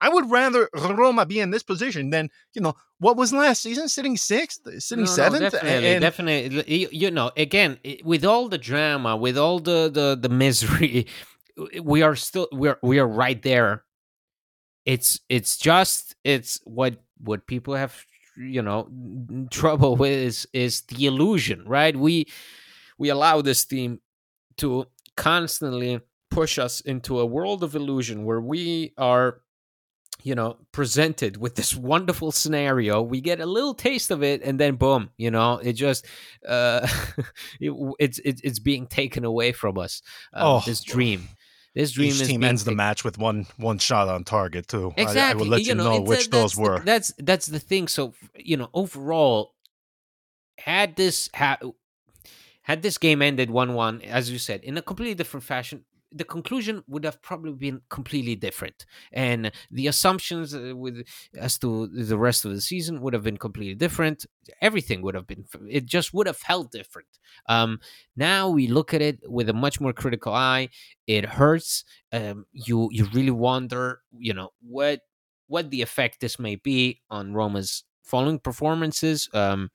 I 0.01 0.09
would 0.09 0.29
rather 0.31 0.69
Roma 0.75 1.27
be 1.27 1.39
in 1.39 1.51
this 1.51 1.63
position 1.63 2.11
than, 2.11 2.29
you 2.55 2.61
know, 2.61 2.75
what 2.99 3.17
was 3.17 3.33
last 3.33 3.63
season? 3.63 3.89
Sitting 3.89 4.17
sixth, 4.17 4.63
sitting 4.83 5.05
No, 5.05 5.11
no, 5.11 5.15
seventh? 5.15 5.53
definitely, 5.53 5.89
and, 5.89 6.01
definitely. 6.03 6.75
You, 6.77 6.89
you 6.91 7.11
know, 7.13 7.31
again, 7.37 7.79
with 8.05 8.25
all 8.25 8.49
the 8.49 8.59
drama, 8.59 9.17
with 9.17 9.39
all 9.39 9.61
the 9.61 9.89
the 9.93 10.19
the 10.21 10.29
misery, 10.29 11.07
we 11.81 12.03
are 12.03 12.17
still 12.17 12.49
we're 12.51 12.79
we 12.83 12.99
are 12.99 13.07
right 13.07 13.41
there. 13.43 13.85
It's 14.85 15.21
it's 15.29 15.57
just 15.57 16.17
it's 16.25 16.61
what 16.65 16.97
what 17.19 17.47
people 17.47 17.75
have 17.75 18.05
you 18.37 18.63
know 18.63 18.89
trouble 19.51 19.97
with 19.97 20.13
is 20.13 20.49
is 20.53 20.83
the 20.83 21.07
illusion, 21.07 21.65
right? 21.67 21.97
We 21.97 22.29
we 22.99 23.09
allow 23.09 23.43
this 23.43 23.65
team 23.65 24.01
to 24.59 24.87
constantly 25.17 26.01
push 26.31 26.59
us 26.59 26.81
into 26.81 27.21
a 27.21 27.27
world 27.27 27.63
of 27.63 27.75
illusion 27.75 28.25
where 28.25 28.41
we 28.41 28.93
are 28.97 29.41
you 30.23 30.35
know 30.35 30.57
presented 30.73 31.37
with 31.37 31.55
this 31.57 31.77
wonderful 31.77 32.33
scenario. 32.33 33.03
We 33.03 33.21
get 33.21 33.41
a 33.41 33.47
little 33.47 33.75
taste 33.75 34.11
of 34.11 34.23
it 34.23 34.43
and 34.43 34.59
then 34.59 34.77
boom 34.77 35.11
you 35.17 35.31
know 35.31 35.59
it 35.59 35.75
just 35.75 36.07
uh 36.49 36.87
it, 37.61 37.73
it's 37.99 38.19
it's 38.25 38.41
it's 38.43 38.59
being 38.59 38.87
taken 38.87 39.25
away 39.25 39.53
from 39.53 39.79
us 39.79 40.03
um, 40.33 40.43
Oh, 40.47 40.63
this 40.65 40.83
dream 40.83 41.29
this 41.75 41.93
dream 41.93 42.09
each 42.11 42.21
is 42.21 42.29
team 42.29 42.45
ends 42.45 42.65
the 42.65 42.75
match 42.75 43.03
with 43.05 43.17
one 43.19 43.47
one 43.57 43.79
shot 43.79 44.09
on 44.09 44.25
target 44.25 44.69
too. 44.69 44.93
I- 44.97 45.03
exactly 45.03 45.41
I, 45.41 45.43
will 45.43 45.51
let 45.51 45.63
you, 45.63 45.75
know, 45.75 45.93
it's, 45.93 45.99
uh, 45.99 46.03
which 46.03 46.31
those 46.31 46.43
that's 46.53 46.55
the- 46.57 46.61
were. 46.63 46.81
that's 46.85 47.13
that's 47.19 47.47
the 47.47 47.59
thing 47.59 47.89
so 47.89 48.13
you 48.37 48.57
know 48.57 48.69
overall 48.75 49.55
had 50.59 50.97
this 50.97 51.29
ha- 51.35 51.59
had 52.63 52.83
this 52.83 52.99
game 52.99 53.23
ended 53.23 53.49
1-1 53.49 54.05
as 54.05 54.31
you 54.31 54.39
said 54.39 54.63
in 54.63 54.77
a 54.77 54.83
completely 54.83 55.15
different 55.15 55.45
fashion 55.45 55.85
the 56.15 56.25
conclusion 56.25 56.83
would 56.89 57.05
have 57.05 57.23
probably 57.23 57.53
been 57.53 57.81
completely 57.89 58.35
different. 58.37 58.87
And 59.13 59.51
the 59.71 59.87
assumptions 59.87 60.55
uh, 60.55 60.73
with 60.77 61.05
as 61.39 61.59
to 61.59 61.87
the 61.89 62.19
rest 62.19 62.45
of 62.45 62.53
the 62.53 62.61
season 62.61 63.01
would 63.01 63.15
have 63.15 63.23
been 63.23 63.37
completely 63.39 63.75
different. 63.75 64.27
Everything 64.61 65.03
would 65.03 65.15
have 65.15 65.27
been 65.27 65.45
it 65.69 65.87
just 65.87 66.13
would 66.15 66.27
have 66.27 66.37
felt 66.37 66.71
different. 66.73 67.09
Um 67.49 67.81
now 68.17 68.49
we 68.51 68.67
look 68.69 68.93
at 68.95 69.03
it 69.03 69.21
with 69.29 69.49
a 69.49 69.53
much 69.55 69.81
more 69.81 69.93
critical 69.93 70.33
eye. 70.35 70.69
It 71.07 71.25
hurts. 71.25 71.85
Um 72.13 72.47
you 72.53 72.89
you 72.93 73.07
really 73.13 73.31
wonder 73.31 74.03
you 74.17 74.35
know 74.35 74.51
what 74.61 75.01
what 75.47 75.71
the 75.71 75.83
effect 75.83 76.21
this 76.21 76.39
may 76.39 76.57
be 76.57 77.01
on 77.11 77.35
roma's 77.35 77.85
following 78.05 78.39
performances. 78.39 79.29
Um 79.35 79.71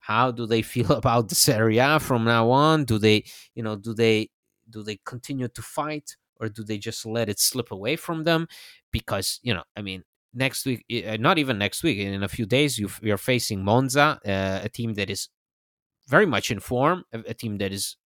how 0.00 0.30
do 0.30 0.46
they 0.46 0.62
feel 0.62 0.92
about 1.02 1.28
the 1.28 1.34
Serie 1.34 1.78
A 1.78 1.98
from 1.98 2.24
now 2.24 2.50
on? 2.50 2.84
Do 2.84 2.98
they, 2.98 3.24
you 3.54 3.62
know, 3.62 3.76
do 3.76 3.94
they 3.94 4.30
do 4.68 4.82
they 4.82 4.98
continue 5.04 5.48
to 5.48 5.62
fight 5.62 6.16
or 6.40 6.48
do 6.48 6.62
they 6.62 6.78
just 6.78 7.06
let 7.06 7.28
it 7.28 7.38
slip 7.38 7.70
away 7.70 7.96
from 7.96 8.24
them? 8.24 8.48
Because 8.92 9.40
you 9.42 9.54
know, 9.54 9.64
I 9.76 9.82
mean, 9.82 10.04
next 10.34 10.66
week, 10.66 10.84
uh, 11.06 11.16
not 11.18 11.38
even 11.38 11.58
next 11.58 11.82
week, 11.82 11.98
in 11.98 12.22
a 12.22 12.28
few 12.28 12.46
days, 12.46 12.78
you 12.78 12.88
you're 13.02 13.18
facing 13.18 13.64
Monza, 13.64 14.20
uh, 14.24 14.60
a 14.62 14.68
team 14.68 14.94
that 14.94 15.10
is 15.10 15.28
very 16.06 16.26
much 16.26 16.50
in 16.50 16.60
form, 16.60 17.04
a, 17.12 17.34
team 17.34 17.58
that 17.58 17.72
is 17.72 17.96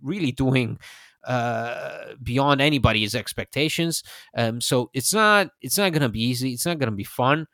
really 0.00 0.32
doing 0.32 0.78
uh, 1.26 2.14
beyond 2.22 2.60
anybody's 2.60 3.14
expectations. 3.14 4.02
Um, 4.36 4.60
so 4.60 4.90
it's 4.94 5.12
not 5.12 5.50
it's 5.60 5.76
not 5.76 5.92
going 5.92 6.02
to 6.02 6.08
be 6.08 6.22
easy. 6.22 6.52
It's 6.52 6.66
not 6.66 6.78
going 6.78 6.90
to 6.90 6.96
be 6.96 7.04
fun, 7.04 7.46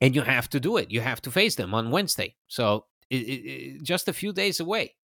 and 0.00 0.14
you 0.14 0.22
have 0.22 0.48
to 0.50 0.60
do 0.60 0.78
it. 0.78 0.90
You 0.90 1.00
have 1.00 1.22
to 1.22 1.30
face 1.30 1.54
them 1.54 1.74
on 1.74 1.90
Wednesday. 1.90 2.34
So 2.48 2.86
it, 3.10 3.16
it, 3.16 3.82
just 3.82 4.08
a 4.08 4.12
few 4.12 4.32
days 4.32 4.58
away. 4.58 4.96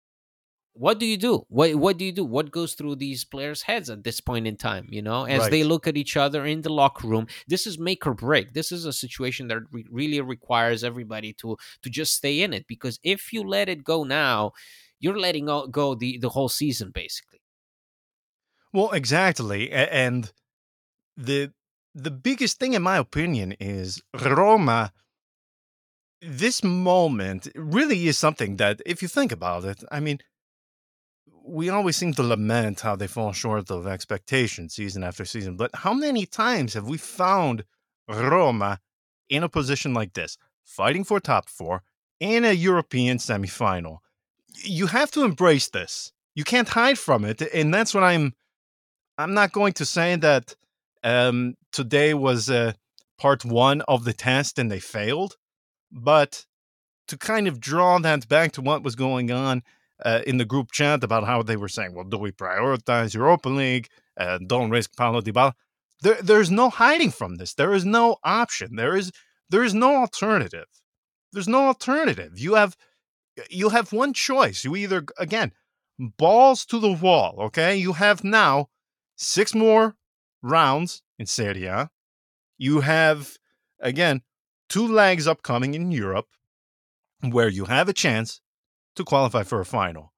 What 0.79 0.97
do 0.97 1.05
you 1.05 1.17
do? 1.17 1.45
What 1.49 1.75
what 1.75 1.97
do 1.97 2.05
you 2.05 2.13
do? 2.13 2.23
What 2.23 2.51
goes 2.51 2.73
through 2.73 2.95
these 2.95 3.25
players' 3.25 3.63
heads 3.63 3.89
at 3.89 4.05
this 4.05 4.21
point 4.21 4.47
in 4.47 4.55
time? 4.55 4.87
You 4.89 5.01
know, 5.01 5.25
as 5.25 5.41
Right. 5.41 5.51
they 5.51 5.63
look 5.65 5.87
at 5.87 5.97
each 5.97 6.15
other 6.15 6.45
in 6.45 6.61
the 6.61 6.69
locker 6.71 7.05
room. 7.05 7.27
This 7.47 7.67
is 7.67 7.77
make 7.77 8.07
or 8.07 8.13
break. 8.13 8.53
This 8.53 8.71
is 8.71 8.85
a 8.85 8.93
situation 8.93 9.49
that 9.49 9.59
re- 9.71 9.85
really 9.91 10.21
requires 10.21 10.81
everybody 10.85 11.33
to 11.41 11.57
to 11.83 11.89
just 11.89 12.13
stay 12.15 12.41
in 12.41 12.53
it 12.53 12.65
because 12.65 12.97
if 13.03 13.33
you 13.33 13.43
let 13.43 13.67
it 13.67 13.83
go 13.83 14.05
now, 14.05 14.53
you're 15.01 15.19
letting 15.19 15.47
go 15.47 15.67
go 15.67 15.95
the 15.95 16.17
the 16.17 16.29
whole 16.29 16.49
season 16.49 16.91
basically. 16.91 17.41
Well, 18.71 18.91
exactly. 18.91 19.69
And 19.71 20.31
the 21.17 21.51
the 21.93 22.11
biggest 22.11 22.57
thing 22.57 22.73
in 22.73 22.83
my 22.83 22.97
opinion 22.97 23.51
is 23.59 24.01
Roma 24.13 24.93
this 26.21 26.63
moment 26.63 27.47
really 27.55 28.07
is 28.07 28.17
something 28.17 28.57
that 28.57 28.81
if 28.85 29.01
you 29.01 29.07
think 29.07 29.31
about 29.31 29.63
it, 29.65 29.83
I 29.91 29.99
mean 29.99 30.19
we 31.49 31.69
always 31.69 31.97
seem 31.97 32.13
to 32.13 32.23
lament 32.23 32.81
how 32.81 32.95
they 32.95 33.07
fall 33.07 33.33
short 33.33 33.69
of 33.71 33.87
expectations 33.87 34.75
season 34.75 35.03
after 35.03 35.25
season, 35.25 35.55
but 35.55 35.71
how 35.73 35.93
many 35.93 36.25
times 36.25 36.73
have 36.73 36.87
we 36.87 36.97
found 36.97 37.63
Roma 38.07 38.79
in 39.29 39.43
a 39.43 39.49
position 39.49 39.93
like 39.93 40.13
this, 40.13 40.37
fighting 40.63 41.03
for 41.03 41.19
top 41.19 41.49
4 41.49 41.81
in 42.19 42.45
a 42.45 42.51
European 42.51 43.17
semifinal? 43.17 43.97
You 44.63 44.87
have 44.87 45.11
to 45.11 45.23
embrace 45.23 45.69
this. 45.69 46.11
You 46.35 46.43
can't 46.43 46.69
hide 46.69 46.99
from 46.99 47.25
it, 47.25 47.41
and 47.53 47.73
that's 47.73 47.93
what 47.93 48.03
I'm 48.03 48.33
I'm 49.17 49.33
not 49.33 49.51
going 49.51 49.73
to 49.73 49.85
say 49.85 50.15
that 50.15 50.55
um, 51.03 51.55
today 51.73 52.13
was 52.13 52.49
uh, 52.49 52.73
part 53.17 53.43
one 53.43 53.81
of 53.81 54.05
the 54.05 54.13
test 54.13 54.57
and 54.57 54.71
they 54.71 54.79
failed, 54.79 55.35
but 55.91 56.45
to 57.09 57.17
kind 57.17 57.47
of 57.47 57.59
draw 57.59 57.99
that 57.99 58.27
back 58.29 58.53
to 58.53 58.61
what 58.61 58.83
was 58.83 58.95
going 58.95 59.29
on 59.31 59.63
uh, 60.05 60.21
in 60.25 60.37
the 60.37 60.45
group 60.45 60.71
chat 60.71 61.03
about 61.03 61.25
how 61.25 61.41
they 61.41 61.57
were 61.57 61.67
saying, 61.67 61.93
well, 61.93 62.05
do 62.05 62.17
we 62.17 62.31
prioritize 62.31 63.13
Europa 63.13 63.49
League? 63.49 63.87
Uh, 64.17 64.39
don't 64.45 64.69
risk 64.69 64.95
Paulo 64.95 65.21
Dybala. 65.21 65.53
There, 66.01 66.21
there's 66.21 66.51
no 66.51 66.69
hiding 66.69 67.11
from 67.11 67.35
this. 67.35 67.53
There 67.53 67.73
is 67.73 67.85
no 67.85 68.17
option. 68.23 68.75
There 68.75 68.95
is 68.95 69.11
there 69.49 69.63
is 69.63 69.73
no 69.73 69.97
alternative. 69.97 70.67
There's 71.33 71.47
no 71.47 71.67
alternative. 71.67 72.39
You 72.39 72.55
have 72.55 72.77
you 73.49 73.69
have 73.69 73.91
one 73.91 74.13
choice. 74.13 74.63
You 74.63 74.75
either 74.75 75.05
again 75.17 75.51
balls 75.99 76.65
to 76.65 76.79
the 76.79 76.91
wall. 76.91 77.35
Okay, 77.39 77.75
you 77.75 77.93
have 77.93 78.23
now 78.23 78.69
six 79.15 79.53
more 79.53 79.95
rounds 80.41 81.01
in 81.17 81.25
Serie 81.25 81.65
A. 81.65 81.89
You 82.57 82.81
have, 82.81 83.37
again, 83.79 84.21
two 84.69 84.87
legs 84.87 85.27
upcoming 85.27 85.73
in 85.73 85.91
Europe 85.91 86.27
where 87.21 87.49
you 87.49 87.65
have 87.65 87.89
a 87.89 87.93
chance 87.93 88.41
to 88.95 89.03
qualify 89.03 89.43
for 89.43 89.59
a 89.59 89.65
final. 89.65 90.13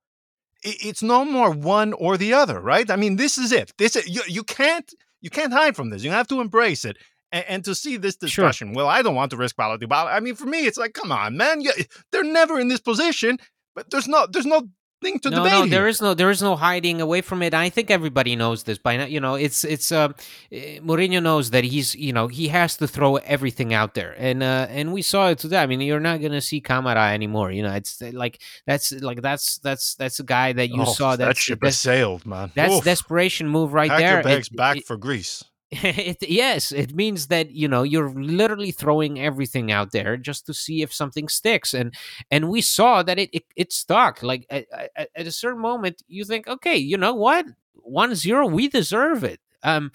It's 0.64 1.02
no 1.02 1.26
more 1.26 1.50
one 1.52 1.94
or 1.94 2.18
the 2.18 2.34
other, 2.34 2.60
right? 2.60 2.90
I 2.90 2.96
mean, 2.96 3.16
this 3.16 3.38
is 3.38 3.52
it. 3.52 3.72
This 3.78 3.96
you, 4.08 4.22
you 4.28 4.44
can't 4.44 4.94
you 5.22 5.30
can't 5.30 5.54
hide 5.54 5.76
from 5.76 5.90
this. 5.90 6.04
You 6.04 6.12
have 6.12 6.28
to 6.28 6.40
embrace 6.42 6.86
it. 6.86 6.98
And, 7.32 7.46
and 7.48 7.66
to 7.66 7.74
see 7.74 7.98
this 7.98 8.16
Sure. 8.16 8.28
discussion, 8.28 8.74
well, 8.74 8.88
I 8.88 9.02
don't 9.02 9.16
want 9.16 9.32
to 9.32 9.38
risk 9.38 9.56
Paulo 9.56 9.78
Dybala. 9.78 10.14
I 10.14 10.20
mean, 10.20 10.36
for 10.36 10.46
me, 10.46 10.66
it's 10.68 10.78
like, 10.78 10.94
come 10.94 11.12
on, 11.12 11.38
man. 11.38 11.62
You, 11.62 11.72
they're 12.12 12.24
never 12.24 12.60
in 12.60 12.68
this 12.68 12.80
position, 12.82 13.38
but 13.74 13.90
there's 13.90 14.08
no 14.08 14.28
there's 14.32 14.46
no 14.46 14.68
to 15.02 15.30
no, 15.30 15.38
debate 15.38 15.52
no, 15.52 15.62
here. 15.64 15.70
there 15.72 15.88
is 15.88 16.02
no, 16.02 16.14
there 16.14 16.30
is 16.30 16.42
no 16.42 16.56
hiding 16.56 17.02
away 17.02 17.22
from 17.22 17.42
it. 17.42 17.54
I 17.54 17.70
think 17.70 17.90
everybody 17.90 18.36
knows 18.36 18.64
this 18.64 18.78
by 18.78 18.98
now. 18.98 19.06
You 19.06 19.20
know, 19.20 19.36
it's 19.36 19.64
it's 19.64 19.92
uh, 19.92 20.10
eh, 20.52 20.80
Mourinho 20.80 21.22
knows 21.22 21.50
that 21.52 21.64
he's 21.64 21.96
you 21.96 22.14
know 22.14 22.28
he 22.28 22.48
has 22.50 22.78
to 22.78 22.88
throw 22.88 23.16
everything 23.18 23.74
out 23.74 23.96
there, 23.96 24.16
and 24.18 24.44
uh, 24.44 24.68
and 24.70 24.94
we 24.94 25.02
saw 25.02 25.30
it 25.30 25.40
today. 25.40 25.58
I 25.58 25.66
mean, 25.66 25.82
you're 25.82 26.00
not 26.00 26.22
gonna 26.22 26.42
see 26.42 26.62
Camara 26.62 27.12
anymore. 27.14 27.52
You 27.52 27.64
know, 27.64 27.74
it's 27.74 28.02
uh, 28.02 28.12
like 28.14 28.40
that's 28.68 28.92
like 28.92 29.22
that's 29.22 29.58
that's 29.60 29.96
that's 29.96 30.20
a 30.20 30.24
guy 30.24 30.54
that 30.54 30.70
you 30.70 30.82
Oh, 30.84 30.86
saw 30.94 31.16
that 31.16 31.26
that's 31.26 31.40
ship 31.40 31.64
has 31.64 31.80
sailed, 31.80 32.26
man. 32.26 32.52
that's 32.56 32.74
Oof. 32.76 32.84
desperation 32.84 33.48
move 33.50 33.74
right 33.74 33.90
Pack 33.90 34.00
there. 34.00 34.12
your 34.12 34.20
It- 34.20 34.24
bags 34.26 34.50
back 34.50 34.78
it- 34.78 34.86
for 34.88 34.98
Greece. 34.98 35.44
It, 35.72 36.22
yes, 36.28 36.74
it 36.74 36.94
means 36.94 37.28
that 37.28 37.52
you 37.52 37.68
know 37.68 37.84
you're 37.84 38.10
literally 38.10 38.72
throwing 38.72 39.20
everything 39.22 39.72
out 39.72 39.92
there 39.92 40.18
just 40.18 40.46
to 40.48 40.54
see 40.54 40.82
if 40.82 40.94
something 40.94 41.30
sticks, 41.30 41.74
and 41.74 41.96
and 42.30 42.50
we 42.50 42.60
saw 42.60 43.04
that 43.04 43.18
it 43.18 43.30
it, 43.32 43.46
it 43.56 43.72
stuck. 43.72 44.22
Like 44.22 44.46
at, 44.50 44.66
at, 44.96 45.28
a 45.28 45.32
certain 45.32 45.62
moment, 45.62 46.04
you 46.10 46.26
think, 46.26 46.48
okay, 46.48 46.76
you 46.76 46.98
know 46.98 47.14
what, 47.14 47.46
one 47.76 48.16
zero, 48.16 48.48
we 48.48 48.68
deserve 48.68 49.24
it. 49.24 49.40
Um, 49.64 49.94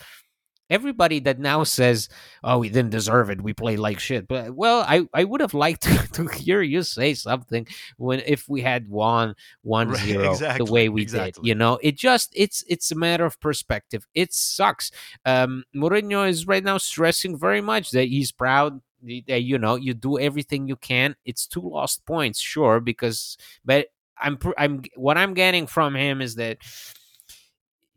everybody 0.70 1.20
that 1.20 1.38
now 1.38 1.64
says, 1.64 2.09
"Oh, 2.42 2.59
we 2.59 2.68
didn't 2.68 2.90
deserve 2.90 3.31
it. 3.31 3.40
We 3.40 3.52
played 3.52 3.79
like 3.79 3.98
shit." 4.00 4.29
But 4.29 4.55
well, 4.55 4.85
I, 4.87 5.07
I 5.14 5.24
would 5.24 5.40
have 5.40 5.55
liked 5.55 5.83
to, 5.85 6.09
to 6.12 6.26
hear 6.29 6.62
you 6.62 6.83
say 6.83 7.14
something 7.14 7.66
when 7.96 8.20
if 8.26 8.48
we 8.48 8.61
had 8.62 8.88
won 8.88 9.35
one 9.62 9.90
Right, 9.90 9.98
zero 10.00 10.35
the 10.35 10.64
way 10.64 10.88
we 10.88 11.02
exactly. 11.02 11.42
did. 11.42 11.48
You 11.48 11.55
know, 11.55 11.79
it 11.83 11.96
just 11.96 12.33
it's 12.35 12.64
it's 12.68 12.90
a 12.90 12.96
matter 12.96 13.24
of 13.24 13.40
perspective. 13.40 14.07
It 14.14 14.33
sucks. 14.33 14.90
Um, 15.24 15.64
Mourinho 15.74 16.29
is 16.29 16.46
right 16.46 16.64
now 16.64 16.79
stressing 16.79 17.38
very 17.38 17.61
much 17.61 17.90
that 17.92 18.09
he's 18.09 18.33
proud. 18.33 18.81
That 19.29 19.42
you 19.42 19.59
know 19.59 19.76
you 19.76 19.94
do 19.94 20.18
everything 20.18 20.66
you 20.66 20.74
can. 20.76 21.14
It's 21.24 21.46
two 21.46 21.61
lost 21.61 22.05
points, 22.07 22.40
sure, 22.40 22.81
because 22.81 23.37
but 23.64 23.88
I'm 24.18 24.38
I'm 24.59 24.83
what 24.96 25.16
I'm 25.18 25.35
getting 25.35 25.66
from 25.66 25.94
him 25.94 26.20
is 26.20 26.37
that 26.37 26.59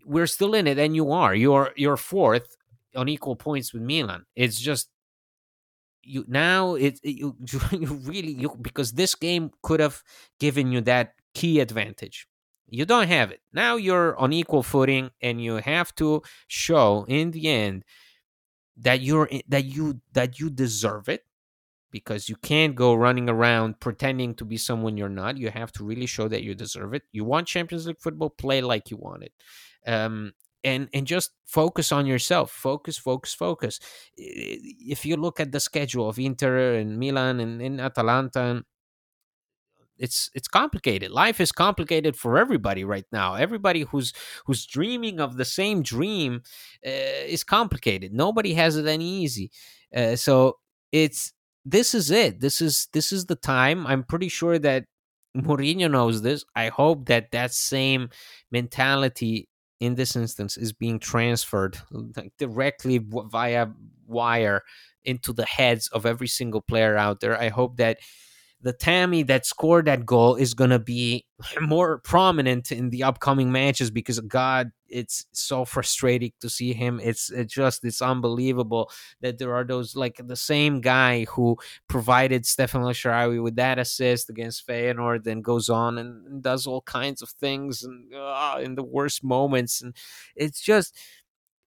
we're 0.06 0.28
still 0.28 0.54
in 0.54 0.68
it, 0.68 0.78
and 0.78 0.96
you 0.96 1.12
are. 1.12 1.34
You're 1.34 1.72
you're 1.76 1.98
fourth 1.98 2.58
on 2.96 3.10
equal 3.10 3.36
points 3.36 3.74
with 3.74 3.84
Milan. 3.84 4.26
It's 4.36 4.60
just 4.60 4.90
you 6.04 6.26
now. 6.28 6.76
It, 6.76 7.00
it- 7.04 7.18
you, 7.20 7.36
you 7.72 7.94
really 8.04 8.32
you 8.34 8.56
because 8.62 8.94
this 8.94 9.16
game 9.16 9.52
could 9.64 9.80
have 9.80 10.02
given 10.40 10.72
you 10.72 10.82
that 10.82 11.14
key 11.34 11.60
advantage. 11.60 12.28
You 12.72 12.86
don't 12.86 13.08
have 13.08 13.32
it 13.32 13.42
now. 13.52 13.78
You're 13.78 14.16
on 14.18 14.32
equal 14.32 14.62
footing, 14.64 15.10
and 15.22 15.42
you 15.44 15.56
have 15.56 15.94
to 15.96 16.22
show 16.48 17.06
in 17.08 17.32
the 17.32 17.48
end 17.48 17.84
that 18.78 19.02
you're 19.02 19.30
that 19.48 19.66
you 19.66 20.02
that 20.14 20.40
you 20.40 20.50
deserve 20.50 21.10
it 21.10 21.26
because 21.92 22.30
you 22.30 22.36
can't 22.38 22.76
go 22.76 22.94
running 22.94 23.30
around 23.30 23.80
pretending 23.80 24.36
to 24.36 24.46
be 24.46 24.58
someone 24.58 24.98
you're 24.98 25.10
not. 25.10 25.38
You 25.38 25.50
have 25.52 25.72
to 25.74 25.84
really 25.84 26.06
show 26.06 26.28
that 26.28 26.44
you 26.44 26.56
deserve 26.56 26.94
it. 26.94 27.04
You 27.12 27.26
want 27.26 27.48
Champions 27.48 27.88
League 27.88 28.00
football, 28.00 28.30
play 28.30 28.62
like 28.62 28.92
you 28.92 28.98
want 28.98 29.24
it. 29.24 29.34
Um, 29.88 30.34
and 30.64 30.90
and 30.94 31.08
just 31.08 31.32
focus 31.46 31.92
on 31.92 32.06
yourself. 32.06 32.52
Focus, 32.52 32.98
focus, 32.98 33.34
focus. 33.34 33.80
If 34.16 35.06
you 35.06 35.16
look 35.18 35.40
at 35.40 35.52
the 35.52 35.60
schedule 35.60 36.10
of 36.10 36.20
Inter 36.20 36.76
and 36.76 36.98
Milan 36.98 37.40
and, 37.40 37.62
and 37.62 37.82
Atalanta, 37.82 38.64
it's 39.98 40.30
it's 40.34 40.48
complicated. 40.48 41.12
Life 41.12 41.40
is 41.40 41.52
complicated 41.52 42.16
for 42.16 42.38
everybody 42.38 42.84
right 42.84 43.06
now. 43.12 43.36
Everybody 43.36 43.82
who's 43.82 44.14
who's 44.46 44.66
dreaming 44.66 45.20
of 45.20 45.38
the 45.38 45.46
same 45.46 45.84
dream 45.84 46.42
uh, 46.86 47.26
is 47.28 47.44
complicated. 47.44 48.14
Nobody 48.14 48.54
has 48.54 48.78
it 48.78 48.88
any 48.88 49.06
easy. 49.06 49.52
Uh, 49.96 50.16
so 50.16 50.58
it's 50.92 51.34
this 51.66 51.94
is 51.94 52.10
it. 52.12 52.40
This 52.40 52.62
is 52.62 52.88
this 52.94 53.12
is 53.12 53.26
the 53.26 53.36
time. 53.36 53.86
I'm 53.86 54.04
pretty 54.04 54.30
sure 54.30 54.58
that 54.60 54.86
Mourinho 55.38 55.92
knows 55.92 56.22
this. 56.22 56.46
I 56.56 56.70
hope 56.70 57.06
that 57.08 57.32
that 57.32 57.54
same 57.54 58.10
mentality 58.52 59.50
in 59.80 59.96
this 59.96 60.16
instance 60.16 60.58
is 60.58 60.74
being 60.74 61.00
transferred 61.00 61.78
like 62.16 62.34
directly 62.38 63.00
via 63.02 63.68
wire 64.08 64.64
into 65.06 65.32
the 65.34 65.46
heads 65.46 65.88
of 65.90 66.06
every 66.06 66.28
single 66.28 66.62
player 66.62 66.98
out 66.98 67.20
there. 67.22 67.40
I 67.40 67.50
hope 67.50 67.78
that 67.78 68.00
the 68.62 68.74
Tammy 68.74 69.24
that 69.24 69.46
scored 69.46 69.86
that 69.86 70.06
goal 70.06 70.36
is 70.36 70.54
going 70.54 70.72
to 70.72 70.80
be 70.80 71.26
more 71.62 72.00
prominent 72.00 72.72
in 72.72 72.90
the 72.90 73.04
upcoming 73.04 73.52
matches 73.52 73.90
because 73.90 74.20
God, 74.20 74.72
it's 74.88 75.26
so 75.32 75.64
frustrating 75.66 76.32
to 76.42 76.50
see 76.50 76.74
him. 76.74 77.00
It's, 77.02 77.32
it's 77.32 77.54
just 77.54 77.86
it's 77.86 78.02
unbelievable 78.02 78.92
that 79.22 79.38
there 79.38 79.56
are 79.56 79.64
those 79.64 79.96
like 79.96 80.20
the 80.26 80.36
same 80.36 80.82
guy 80.82 81.26
who 81.26 81.58
provided 81.88 82.46
Stephan 82.46 82.82
El 82.82 82.90
Shaarawy 82.90 83.42
with 83.42 83.56
that 83.56 83.80
assist 83.80 84.30
against 84.30 84.68
Feyenoord, 84.68 85.24
then 85.24 85.42
goes 85.42 85.70
on 85.70 85.98
and, 85.98 86.42
does 86.42 86.66
all 86.66 86.82
kinds 86.82 87.22
of 87.22 87.30
things 87.30 87.84
and 87.84 88.14
uh, 88.14 88.60
in 88.62 88.76
the 88.76 88.84
worst 88.84 89.24
moments, 89.24 89.82
and 89.82 89.94
it's 90.36 90.62
just 90.62 90.96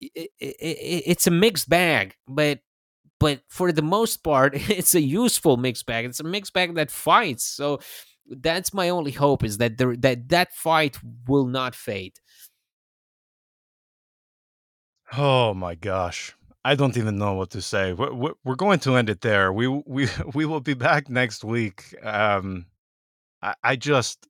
it, 0.01 0.31
it, 0.39 0.57
it, 0.61 1.03
it's 1.07 1.27
a 1.27 1.31
mixed 1.31 1.69
bag, 1.69 2.15
but 2.27 2.61
but 3.21 3.41
for 3.49 3.73
the 3.73 3.83
most 3.83 4.23
part, 4.23 4.55
it's 4.71 4.95
a 4.95 5.01
useful 5.01 5.57
mixed 5.57 5.87
bag. 5.87 6.05
It's 6.05 6.21
a 6.21 6.25
mixed 6.25 6.53
bag 6.53 6.75
that 6.75 6.91
fights. 6.91 7.45
So 7.45 7.81
that's 8.29 8.75
my 8.75 8.89
only 8.91 9.13
hope 9.13 9.45
is 9.45 9.59
that 9.59 9.79
there, 9.79 9.97
that 9.97 10.29
that 10.29 10.53
fight 10.53 10.99
will 11.27 11.47
not 11.47 11.75
fade. 11.75 12.15
Oh 15.17 15.55
my 15.55 15.75
gosh. 15.75 16.35
I 16.65 16.75
don't 16.75 16.99
even 16.99 17.17
know 17.17 17.35
what 17.35 17.51
to 17.51 17.63
say. 17.63 17.93
We're, 17.95 18.35
we're 18.45 18.55
going 18.57 18.81
to 18.81 18.97
end 18.97 19.09
it 19.09 19.23
there. 19.23 19.53
We 19.53 19.69
we 19.69 20.09
we 20.35 20.45
will 20.45 20.61
be 20.61 20.75
back 20.75 21.09
next 21.09 21.45
week. 21.45 21.95
Um, 22.03 22.67
I, 23.43 23.55
I 23.63 23.77
just, 23.77 24.27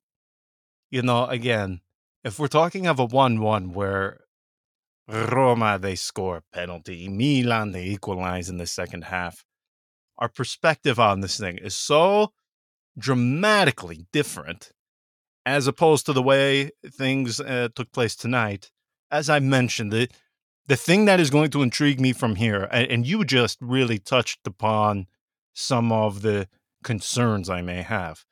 you 0.91 1.03
know, 1.03 1.25
again, 1.27 1.81
if 2.25 2.39
we're 2.39 2.49
talking 2.49 2.87
of 2.87 3.01
a 3.01 3.07
one-one 3.07 3.73
where 3.73 4.21
Roma 5.09 5.79
they 5.79 5.95
score 5.95 6.39
a 6.39 6.57
penalty, 6.57 7.09
Milan 7.09 7.73
they 7.73 7.87
equalize 7.87 8.49
in 8.49 8.59
the 8.59 8.67
second 8.67 9.05
half, 9.05 9.45
our 10.19 10.29
perspective 10.29 11.01
on 11.01 11.21
this 11.21 11.39
thing 11.39 11.59
is 11.59 11.75
so 11.75 12.33
dramatically 12.99 14.07
different 14.13 14.73
as 15.47 15.67
opposed 15.67 16.05
to 16.07 16.13
the 16.13 16.23
way 16.23 16.71
things 16.87 17.41
uh, 17.41 17.69
took 17.75 17.91
place 17.93 18.15
tonight. 18.15 18.71
As 19.11 19.31
I 19.31 19.39
mentioned, 19.39 19.93
the 19.93 20.09
the 20.67 20.77
thing 20.77 21.07
that 21.07 21.19
is 21.19 21.31
going 21.31 21.51
to 21.53 21.63
intrigue 21.63 21.99
me 21.99 22.13
from 22.13 22.35
here, 22.35 22.69
and, 22.71 22.91
and 22.91 23.07
you 23.07 23.25
just 23.25 23.57
really 23.63 23.99
touched 23.99 24.47
upon 24.47 25.07
some 25.55 25.91
of 25.91 26.21
the 26.21 26.47
concerns 26.85 27.49
I 27.49 27.63
may 27.63 27.81
have. 27.81 28.27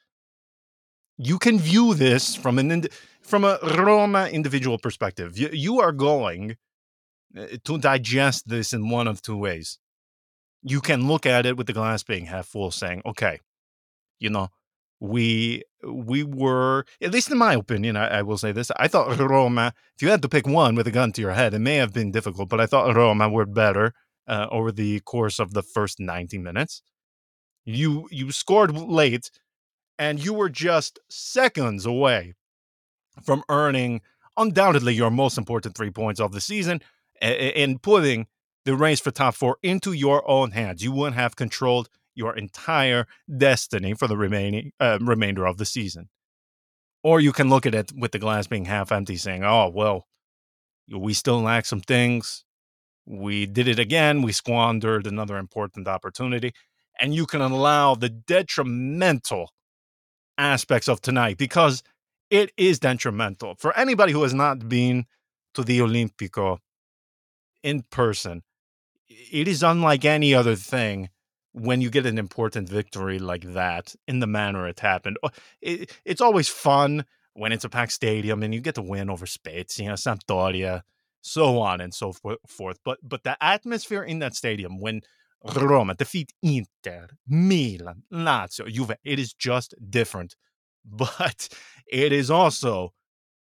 You 1.17 1.39
can 1.39 1.59
view 1.59 1.95
this 1.95 2.37
from 2.37 2.59
an 2.59 2.71
ind- 2.71 2.91
from 3.23 3.45
a 3.45 3.59
Roma 3.63 4.29
individual 4.29 4.77
perspective. 4.79 5.39
You, 5.39 5.49
you 5.51 5.81
are 5.81 5.93
going 5.93 6.59
to 7.65 7.79
digest 7.79 8.49
this 8.49 8.73
in 8.73 8.89
one 8.89 9.09
of 9.09 9.23
two 9.23 9.37
ways. 9.37 9.79
You 10.63 10.81
can 10.81 11.07
look 11.07 11.27
at 11.27 11.47
it 11.47 11.57
with 11.57 11.67
the 11.67 11.73
glass 11.73 12.03
being 12.03 12.27
half 12.27 12.47
full, 12.47 12.71
saying, 12.71 13.03
"Okay, 13.05 13.41
you 14.19 14.31
know, 14.31 14.49
we 15.01 15.63
we 15.83 16.23
were 16.23 16.85
at 17.03 17.13
least 17.13 17.31
in 17.31 17.39
my 17.39 17.55
opinion 17.55 17.97
I, 17.97 18.19
I, 18.19 18.23
will 18.23 18.39
say 18.39 18.53
this 18.53 18.71
i 18.77 18.89
thought 18.89 19.19
roma 19.19 19.75
if 19.95 20.03
you 20.03 20.09
had 20.09 20.23
to 20.23 20.29
pick 20.29 20.47
one 20.47 20.75
with 20.75 20.87
a 20.87 20.91
gun 20.91 21.13
to 21.13 21.21
your 21.21 21.33
head 21.33 21.53
it 21.55 21.59
may 21.59 21.77
have 21.77 21.93
been 21.93 22.11
difficult 22.11 22.49
but 22.49 22.61
i 22.61 22.67
thought 22.67 22.97
roma 22.97 23.29
were 23.29 23.47
better 23.47 23.93
uh, 24.27 24.47
over 24.51 24.73
the 24.73 25.01
course 25.01 25.39
of 25.39 25.53
the 25.53 25.63
first 25.63 26.01
90 26.01 26.39
minutes 26.39 26.83
you 27.65 28.09
you 28.11 28.33
scored 28.33 28.75
late 28.75 29.31
and 29.99 30.25
you 30.25 30.33
were 30.33 30.49
just 30.49 30.99
seconds 31.11 31.85
away 31.85 32.35
from 33.23 33.43
earning 33.49 34.01
undoubtedly 34.37 34.95
your 34.95 35.11
most 35.11 35.37
important 35.37 35.77
three 35.77 35.91
points 35.91 36.21
of 36.21 36.33
the 36.33 36.41
season 36.41 36.81
and 37.21 37.83
putting 37.83 38.27
the 38.65 38.75
reins 38.75 39.01
for 39.01 39.11
top 39.11 39.35
four 39.35 39.57
into 39.63 39.93
your 39.93 40.29
own 40.29 40.51
hands 40.51 40.83
you 40.83 40.93
wouldn't 40.93 41.17
have 41.17 41.37
controlled 41.37 41.89
your 42.17 42.35
entire 42.35 43.07
destiny 43.37 43.95
for 43.95 44.09
the 44.09 44.17
remaining 44.17 44.73
uh, 44.81 44.99
remainder 45.01 45.47
of 45.47 45.59
the 45.59 45.67
season. 45.67 46.09
Or 47.05 47.21
you 47.21 47.31
can 47.33 47.49
look 47.49 47.67
at 47.67 47.75
it 47.75 47.93
with 47.95 48.11
the 48.11 48.19
glass 48.19 48.49
being 48.49 48.65
half 48.65 48.91
empty, 48.91 49.17
saying, 49.17 49.45
"Oh 49.45 49.69
well, 49.73 50.09
we 50.91 51.15
still 51.15 51.41
lack 51.41 51.67
some 51.67 51.83
things. 51.83 52.45
We 53.05 53.47
did 53.47 53.69
it 53.69 53.79
again. 53.79 54.23
We 54.23 54.33
squandered 54.33 55.07
another 55.07 55.37
important 55.37 55.87
opportunity." 55.87 56.53
And 56.99 57.15
you 57.15 57.27
can 57.27 57.43
allow 57.43 57.95
the 57.95 58.09
detrimental 58.09 59.53
aspects 60.39 60.89
of 60.89 61.01
tonight 61.01 61.37
because 61.37 61.83
it 62.31 62.51
is 62.57 62.81
detrimental 62.81 63.55
for 63.57 63.77
anybody 63.77 64.13
who 64.13 64.23
has 64.23 64.35
not 64.35 64.69
been 64.69 65.05
to 65.55 65.63
the 65.63 65.79
Olimpico 65.79 66.59
in 67.63 67.83
person. 67.91 68.43
It 69.09 69.49
is 69.49 69.63
unlike 69.63 70.05
any 70.05 70.35
other 70.35 70.57
thing 70.57 71.11
when 71.53 71.81
you 71.81 71.89
get 71.89 72.07
an 72.07 72.19
important 72.19 72.69
victory 72.69 73.19
like 73.19 73.55
that 73.55 73.95
in 74.07 74.21
the 74.21 74.27
manner 74.27 74.69
it 74.69 74.81
happened. 74.81 75.17
Oh, 75.23 75.31
it, 75.63 75.91
it's 76.05 76.21
always 76.21 76.49
fun 76.49 77.07
when 77.33 77.53
it's 77.53 77.65
a 77.65 77.69
packed 77.69 77.93
stadium 77.93 78.43
and 78.43 78.55
you 78.55 78.61
get 78.61 78.75
to 78.75 78.83
win 78.83 79.09
over 79.09 79.27
Spezia, 79.27 79.93
Sampdoria, 79.93 80.83
so 81.23 81.59
on 81.59 81.81
and 81.81 81.95
so 81.95 82.13
forth. 82.13 82.79
But 82.85 82.99
but 83.03 83.25
the 83.25 83.37
atmosphere 83.43 84.03
in 84.03 84.19
that 84.21 84.35
stadium 84.35 84.81
when 84.81 85.01
Roma 85.55 85.95
defeat 85.95 86.33
Inter, 86.43 87.09
Milan, 87.27 88.03
Lazio, 88.13 88.69
Juve, 88.69 88.97
it 89.05 89.19
is 89.19 89.33
just 89.33 89.75
different. 89.91 90.37
But 90.89 91.49
it 91.89 92.13
is 92.13 92.31
also 92.31 92.93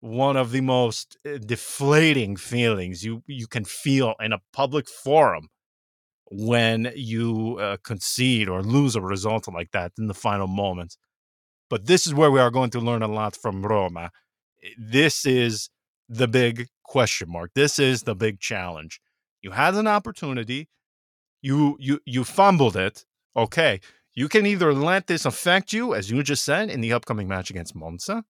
one 0.05 0.37
of 0.37 0.51
the 0.51 0.61
most 0.61 1.17
eh, 1.25 1.39
deflating 1.43 2.35
feelings 2.35 3.03
you 3.03 3.23
you 3.25 3.47
can 3.47 3.65
feel 3.65 4.13
in 4.19 4.31
a 4.31 4.41
public 4.53 4.87
forum 4.87 5.49
when 6.29 6.91
you 6.95 7.57
uh, 7.59 7.77
concede 7.83 8.47
or 8.47 8.61
lose 8.61 8.95
a 8.95 9.01
result 9.01 9.47
like 9.47 9.71
that 9.71 9.91
in 9.97 10.07
the 10.07 10.13
final 10.13 10.47
moments. 10.47 10.97
But 11.69 11.87
this 11.87 12.05
is 12.05 12.13
where 12.13 12.31
we 12.31 12.39
are 12.39 12.51
going 12.51 12.69
to 12.71 12.79
learn 12.79 13.01
a 13.01 13.07
lot 13.07 13.35
from 13.35 13.65
Roma. 13.65 14.11
Eh, 14.63 14.69
this 14.77 15.25
is 15.25 15.69
the 16.07 16.27
big 16.27 16.67
question 16.83 17.31
mark. 17.31 17.51
This 17.55 17.79
is 17.79 18.03
the 18.03 18.15
big 18.15 18.39
challenge. 18.39 19.01
You 19.41 19.51
had 19.51 19.73
an 19.73 19.87
opportunity, 19.87 20.69
you 21.41 21.77
you 21.79 21.99
you 22.05 22.23
fumbled 22.23 22.77
it. 22.77 23.05
Okay, 23.35 23.81
you 24.13 24.29
can 24.29 24.45
either 24.45 24.71
let 24.71 25.07
this 25.07 25.25
affect 25.25 25.73
you, 25.73 25.95
as 25.95 26.11
you 26.11 26.21
just 26.21 26.45
said, 26.45 26.69
in 26.69 26.81
the 26.81 26.93
upcoming 26.93 27.27
match 27.27 27.49
against 27.49 27.75
Monza. 27.75 28.23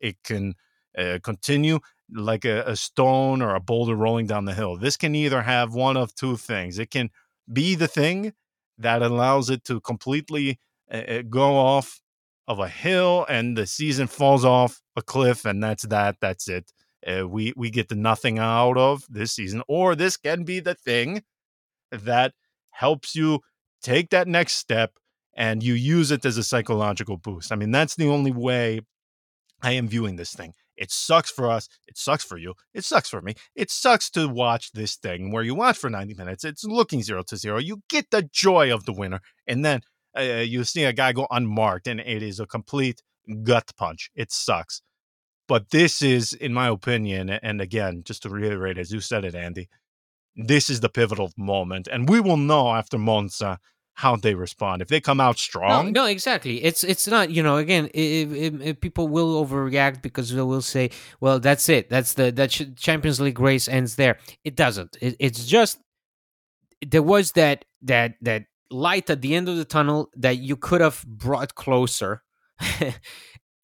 It 0.00 0.16
can 0.24 0.54
uh, 0.96 1.18
continue 1.22 1.78
like 2.12 2.44
a, 2.44 2.62
a 2.62 2.76
stone 2.76 3.42
or 3.42 3.54
a 3.54 3.60
boulder 3.60 3.94
rolling 3.94 4.26
down 4.26 4.44
the 4.44 4.54
hill. 4.54 4.76
This 4.76 4.96
can 4.96 5.14
either 5.14 5.42
have 5.42 5.74
one 5.74 5.96
of 5.96 6.14
two 6.14 6.36
things. 6.36 6.78
It 6.78 6.90
can 6.90 7.10
be 7.52 7.74
the 7.74 7.88
thing 7.88 8.32
that 8.78 9.02
allows 9.02 9.50
it 9.50 9.64
to 9.64 9.80
completely 9.80 10.60
uh, 10.90 11.22
go 11.28 11.56
off 11.56 12.00
of 12.48 12.58
a 12.58 12.68
hill 12.68 13.26
and 13.28 13.56
the 13.56 13.66
season 13.66 14.06
falls 14.06 14.44
off 14.44 14.80
a 14.94 15.02
cliff 15.02 15.44
and 15.44 15.62
that's 15.62 15.84
that 15.84 16.16
that's 16.20 16.48
it 16.48 16.72
uh, 17.06 17.26
we 17.26 17.52
we 17.56 17.70
get 17.70 17.88
the 17.88 17.94
nothing 17.94 18.38
out 18.38 18.76
of 18.76 19.04
this 19.08 19.32
season 19.32 19.62
or 19.66 19.96
this 19.96 20.16
can 20.16 20.44
be 20.44 20.60
the 20.60 20.74
thing 20.74 21.22
that 21.90 22.32
helps 22.70 23.16
you 23.16 23.40
take 23.82 24.10
that 24.10 24.28
next 24.28 24.54
step 24.54 24.92
and 25.34 25.62
you 25.62 25.74
use 25.74 26.10
it 26.10 26.24
as 26.24 26.36
a 26.36 26.44
psychological 26.44 27.16
boost 27.16 27.50
i 27.50 27.56
mean 27.56 27.72
that's 27.72 27.96
the 27.96 28.06
only 28.06 28.32
way 28.32 28.80
i 29.62 29.72
am 29.72 29.88
viewing 29.88 30.14
this 30.14 30.32
thing 30.32 30.52
it 30.76 30.90
sucks 30.90 31.30
for 31.30 31.50
us. 31.50 31.68
It 31.86 31.96
sucks 31.96 32.24
for 32.24 32.36
you. 32.36 32.54
It 32.74 32.84
sucks 32.84 33.08
for 33.08 33.22
me. 33.22 33.34
It 33.54 33.70
sucks 33.70 34.10
to 34.10 34.28
watch 34.28 34.72
this 34.72 34.96
thing 34.96 35.30
where 35.32 35.42
you 35.42 35.54
watch 35.54 35.78
for 35.78 35.90
90 35.90 36.14
minutes. 36.14 36.44
It's 36.44 36.64
looking 36.64 37.02
zero 37.02 37.22
to 37.28 37.36
zero. 37.36 37.58
You 37.58 37.82
get 37.88 38.10
the 38.10 38.22
joy 38.22 38.72
of 38.72 38.84
the 38.84 38.92
winner. 38.92 39.20
And 39.46 39.64
then 39.64 39.80
uh, 40.16 40.22
you 40.22 40.64
see 40.64 40.84
a 40.84 40.92
guy 40.92 41.12
go 41.12 41.26
unmarked, 41.30 41.86
and 41.86 42.00
it 42.00 42.22
is 42.22 42.40
a 42.40 42.46
complete 42.46 43.02
gut 43.42 43.72
punch. 43.76 44.10
It 44.14 44.32
sucks. 44.32 44.82
But 45.48 45.70
this 45.70 46.02
is, 46.02 46.32
in 46.32 46.52
my 46.52 46.68
opinion, 46.68 47.30
and 47.30 47.60
again, 47.60 48.02
just 48.04 48.22
to 48.22 48.30
reiterate, 48.30 48.78
as 48.78 48.90
you 48.90 49.00
said 49.00 49.24
it, 49.24 49.34
Andy, 49.34 49.68
this 50.34 50.68
is 50.68 50.80
the 50.80 50.88
pivotal 50.88 51.30
moment. 51.36 51.86
And 51.86 52.08
we 52.08 52.20
will 52.20 52.36
know 52.36 52.74
after 52.74 52.98
Monza 52.98 53.58
how 53.96 54.14
they 54.14 54.34
respond. 54.34 54.82
If 54.82 54.88
they 54.88 55.00
come 55.00 55.20
out 55.20 55.38
strong, 55.38 55.92
no, 55.92 56.02
no 56.02 56.06
exactly. 56.06 56.62
It's 56.62 56.84
it's 56.84 57.08
not 57.08 57.30
you 57.30 57.42
know 57.42 57.56
again 57.56 57.88
if, 57.94 58.30
if, 58.32 58.60
if, 58.60 58.80
people 58.80 59.08
will 59.08 59.42
overreact 59.44 60.02
because 60.02 60.32
they 60.32 60.42
will 60.42 60.60
say, 60.62 60.90
well, 61.18 61.40
that's 61.40 61.68
it. 61.70 61.88
That's 61.88 62.12
the 62.12 62.30
that 62.32 62.48
Champions 62.76 63.20
League 63.20 63.40
race 63.40 63.68
ends 63.68 63.96
there. 63.96 64.18
It 64.44 64.54
doesn't. 64.54 64.98
It, 65.00 65.16
it's 65.18 65.46
just 65.46 65.80
there 66.86 67.02
was 67.02 67.32
that 67.32 67.64
that 67.82 68.16
that 68.20 68.44
light 68.70 69.08
at 69.08 69.22
the 69.22 69.34
end 69.34 69.48
of 69.48 69.56
the 69.56 69.64
tunnel 69.64 70.10
that 70.14 70.36
you 70.38 70.56
could 70.56 70.82
have 70.82 71.02
brought 71.06 71.54
closer, 71.54 72.22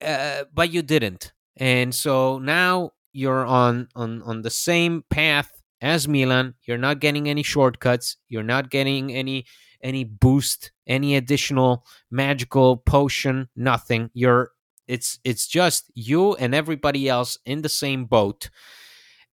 uh, 0.00 0.44
but 0.54 0.72
you 0.72 0.80
didn't. 0.80 1.34
And 1.58 1.94
so 1.94 2.38
now 2.38 2.92
you're 3.12 3.44
on 3.44 3.88
on 3.94 4.22
on 4.22 4.40
the 4.40 4.50
same 4.50 5.04
path 5.10 5.50
as 5.82 6.08
Milan. 6.08 6.54
You're 6.66 6.78
not 6.78 7.00
getting 7.00 7.28
any 7.28 7.42
shortcuts. 7.42 8.16
You're 8.30 8.42
not 8.42 8.70
getting 8.70 9.12
any 9.12 9.44
any 9.82 10.04
boost, 10.04 10.72
any 10.86 11.16
additional 11.16 11.84
magical 12.10 12.76
potion, 12.76 13.48
nothing. 13.56 14.10
You're 14.14 14.50
it's 14.88 15.18
it's 15.24 15.46
just 15.46 15.90
you 15.94 16.34
and 16.34 16.54
everybody 16.54 17.08
else 17.08 17.38
in 17.44 17.62
the 17.62 17.68
same 17.68 18.04
boat. 18.04 18.50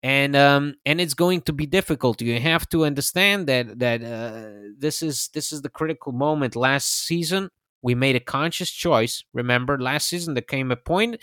And 0.03 0.37
um 0.37 0.75
and 0.87 1.01
it's 1.01 1.15
going 1.15 1.43
to 1.43 1.53
be 1.53 1.67
difficult. 1.67 2.21
You 2.21 2.39
have 2.41 2.69
to 2.71 2.85
understand 2.85 3.47
that 3.49 3.79
that 3.79 4.03
uh, 4.03 4.71
this 4.79 5.03
is 5.03 5.29
this 5.35 5.53
is 5.53 5.63
the 5.63 5.71
critical 5.71 6.13
moment 6.13 6.55
last 6.55 6.89
season 6.89 7.51
we 7.83 7.95
made 7.95 8.17
a 8.17 8.21
conscious 8.21 8.71
choice. 8.71 9.25
Remember, 9.33 9.79
last 9.79 10.09
season 10.09 10.35
there 10.35 10.43
came 10.43 10.71
a 10.71 10.77
point 10.77 11.21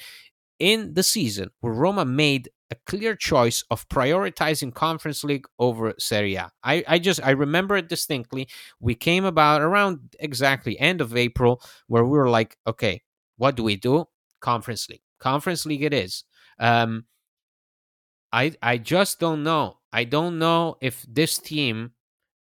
in 0.59 0.93
the 0.93 1.03
season 1.03 1.51
where 1.59 1.73
Roma 1.73 2.05
made 2.05 2.49
a 2.71 2.75
clear 2.87 3.15
choice 3.15 3.63
of 3.69 3.87
prioritizing 3.89 4.73
Conference 4.73 5.23
League 5.23 5.45
over 5.59 5.93
Serie 5.99 6.35
A. 6.35 6.51
I, 6.63 6.83
I 6.87 6.99
just 6.99 7.21
I 7.23 7.31
remember 7.31 7.77
it 7.77 7.89
distinctly. 7.89 8.47
We 8.79 8.95
came 8.95 9.25
about 9.25 9.61
around 9.61 10.15
exactly 10.19 10.79
end 10.79 11.01
of 11.01 11.15
April 11.15 11.61
where 11.87 12.03
we 12.03 12.17
were 12.17 12.29
like, 12.29 12.57
okay, 12.65 13.01
what 13.37 13.55
do 13.55 13.63
we 13.63 13.75
do? 13.75 14.05
Conference 14.41 14.89
League. 14.89 15.01
Conference 15.19 15.65
League 15.65 15.83
it 15.83 15.93
is. 15.93 16.23
Um 16.59 17.05
I 18.31 18.53
I 18.61 18.77
just 18.77 19.19
don't 19.19 19.43
know. 19.43 19.77
I 19.93 20.03
don't 20.03 20.39
know 20.39 20.77
if 20.81 21.05
this 21.07 21.37
team 21.37 21.91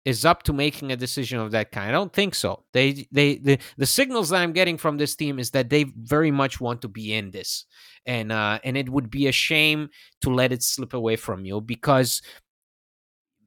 is 0.05 0.25
up 0.25 0.43
to 0.43 0.53
making 0.53 0.91
a 0.91 0.97
decision 0.97 1.39
of 1.39 1.51
that 1.51 1.71
kind. 1.71 1.89
I 1.89 1.91
don't 1.91 2.11
think 2.11 2.35
so. 2.35 2.63
They 2.73 3.07
they 3.11 3.35
the, 3.37 3.59
the 3.77 3.85
signals 3.85 4.29
that 4.29 4.41
I'm 4.41 4.53
getting 4.53 4.77
from 4.77 4.97
this 4.97 5.15
team 5.15 5.39
is 5.39 5.51
that 5.51 5.69
they 5.69 5.85
very 5.95 6.31
much 6.31 6.59
want 6.59 6.81
to 6.81 6.87
be 6.87 7.13
in 7.13 7.31
this. 7.31 7.65
And 8.05 8.31
uh 8.31 8.59
and 8.63 8.77
it 8.77 8.89
would 8.89 9.09
be 9.09 9.27
a 9.27 9.31
shame 9.31 9.89
to 10.21 10.29
let 10.29 10.51
it 10.51 10.61
slip 10.63 10.93
away 10.93 11.15
from 11.15 11.45
you 11.45 11.61
because 11.61 12.21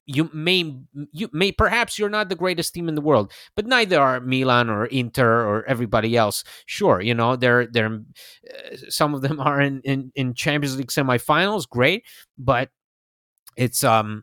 you 0.07 0.30
may 0.32 0.74
you 1.12 1.28
may 1.32 1.50
perhaps 1.52 1.98
you're 1.98 2.09
not 2.09 2.28
the 2.28 2.36
greatest 2.36 2.72
team 2.72 2.88
in 2.88 2.94
the 2.94 3.00
world 3.00 3.32
but 3.57 3.66
neither 3.66 4.00
are 4.00 4.20
milan 4.20 4.70
or 4.70 4.86
inter 4.86 5.44
or 5.44 5.64
everybody 5.66 6.16
else 6.16 6.44
sure 6.64 7.00
you 7.00 7.12
know 7.12 7.34
they're 7.34 7.66
they're 7.66 7.92
uh, 7.92 8.76
some 8.88 9.14
of 9.14 9.22
them 9.22 9.40
are 9.48 9.61
in, 9.61 9.80
in 9.82 10.12
in 10.14 10.32
champions 10.32 10.76
league 10.78 10.92
semifinals 10.92 11.68
great 11.68 12.04
but 12.38 12.70
it's 13.57 13.82
um 13.82 14.22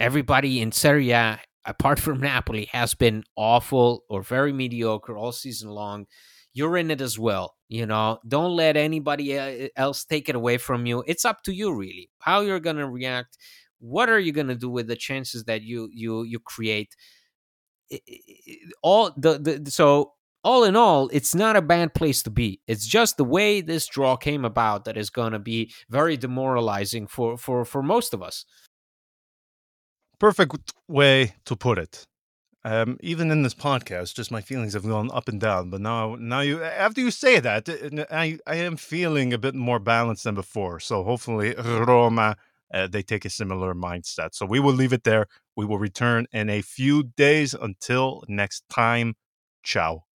everybody 0.00 0.60
in 0.60 0.72
serie 0.72 1.10
a 1.10 1.40
apart 1.64 1.98
from 1.98 2.20
napoli 2.20 2.66
has 2.72 2.94
been 2.94 3.24
awful 3.36 4.02
or 4.08 4.22
very 4.22 4.52
mediocre 4.52 5.16
all 5.16 5.32
season 5.32 5.70
long. 5.70 6.06
You're 6.52 6.78
in 6.78 6.90
it 6.90 7.00
as 7.00 7.18
well 7.18 7.56
you 7.68 7.86
know? 7.86 8.18
Don't 8.26 8.54
let 8.54 8.76
anybody 8.76 9.38
uh, 9.38 9.68
else 9.76 10.04
take 10.04 10.28
it 10.28 10.36
away 10.36 10.58
from 10.58 10.86
you. 10.86 11.02
It's 11.06 11.24
up 11.24 11.42
to 11.42 11.52
you 11.52 11.74
really 11.74 12.10
how 12.18 12.40
you're 12.40 12.60
going 12.60 12.76
to 12.76 12.88
react. 12.88 13.36
What 13.78 14.08
are 14.08 14.18
you 14.18 14.32
going 14.32 14.48
to 14.48 14.54
do 14.54 14.70
with 14.70 14.86
the 14.86 14.96
chances 14.96 15.44
that 15.44 15.62
you 15.62 15.88
you 15.92 16.22
you 16.22 16.38
create? 16.40 16.94
All 18.82 19.12
the, 19.16 19.38
the 19.38 19.70
so 19.70 20.12
all 20.42 20.64
in 20.64 20.76
all 20.76 21.08
it's 21.12 21.34
not 21.34 21.56
a 21.56 21.62
bad 21.62 21.94
place 21.94 22.22
to 22.22 22.30
be. 22.30 22.60
It's 22.66 22.86
just 22.86 23.16
the 23.16 23.24
way 23.24 23.60
this 23.60 23.86
draw 23.86 24.16
came 24.16 24.44
about 24.44 24.84
that 24.84 24.96
is 24.96 25.10
going 25.10 25.32
to 25.32 25.38
be 25.38 25.72
very 25.90 26.16
demoralizing 26.16 27.06
for 27.06 27.36
for 27.36 27.64
for 27.64 27.82
most 27.82 28.14
of 28.14 28.22
us 28.22 28.44
perfect 30.18 30.72
way 30.88 31.34
to 31.44 31.56
put 31.56 31.78
it 31.78 32.06
um, 32.64 32.98
even 33.00 33.30
in 33.30 33.44
this 33.44 33.54
podcast, 33.54 34.16
just 34.16 34.32
my 34.32 34.40
feelings 34.40 34.74
have 34.74 34.84
gone 34.84 35.10
up 35.14 35.28
and 35.28 35.40
down. 35.40 35.70
But 35.70 35.80
now, 35.82 36.16
now 36.16 36.40
you 36.40 36.62
after 36.64 37.00
you 37.00 37.12
say 37.12 37.38
that, 37.40 37.68
I 38.10 38.38
I 38.46 38.56
am 38.56 38.76
feeling 38.76 39.32
a 39.32 39.38
bit 39.38 39.54
more 39.54 39.78
balanced 39.78 40.24
than 40.24 40.34
before. 40.34 40.80
So 40.80 41.04
hopefully, 41.04 41.54
Roma 41.56 42.36
uh, 42.74 42.88
they 42.88 43.02
take 43.02 43.24
a 43.24 43.30
similar 43.30 43.74
mindset. 43.74 44.34
So 44.34 44.46
we 44.46 44.58
will 44.60 44.74
leave 44.74 44.92
it 44.92 45.04
there. 45.04 45.28
We 45.56 45.64
will 45.64 45.78
return 45.78 46.26
in 46.32 46.50
a 46.50 46.62
few 46.62 47.04
days. 47.04 47.54
Until 47.54 48.24
next 48.28 48.64
time, 48.68 49.14
ciao. 49.62 50.05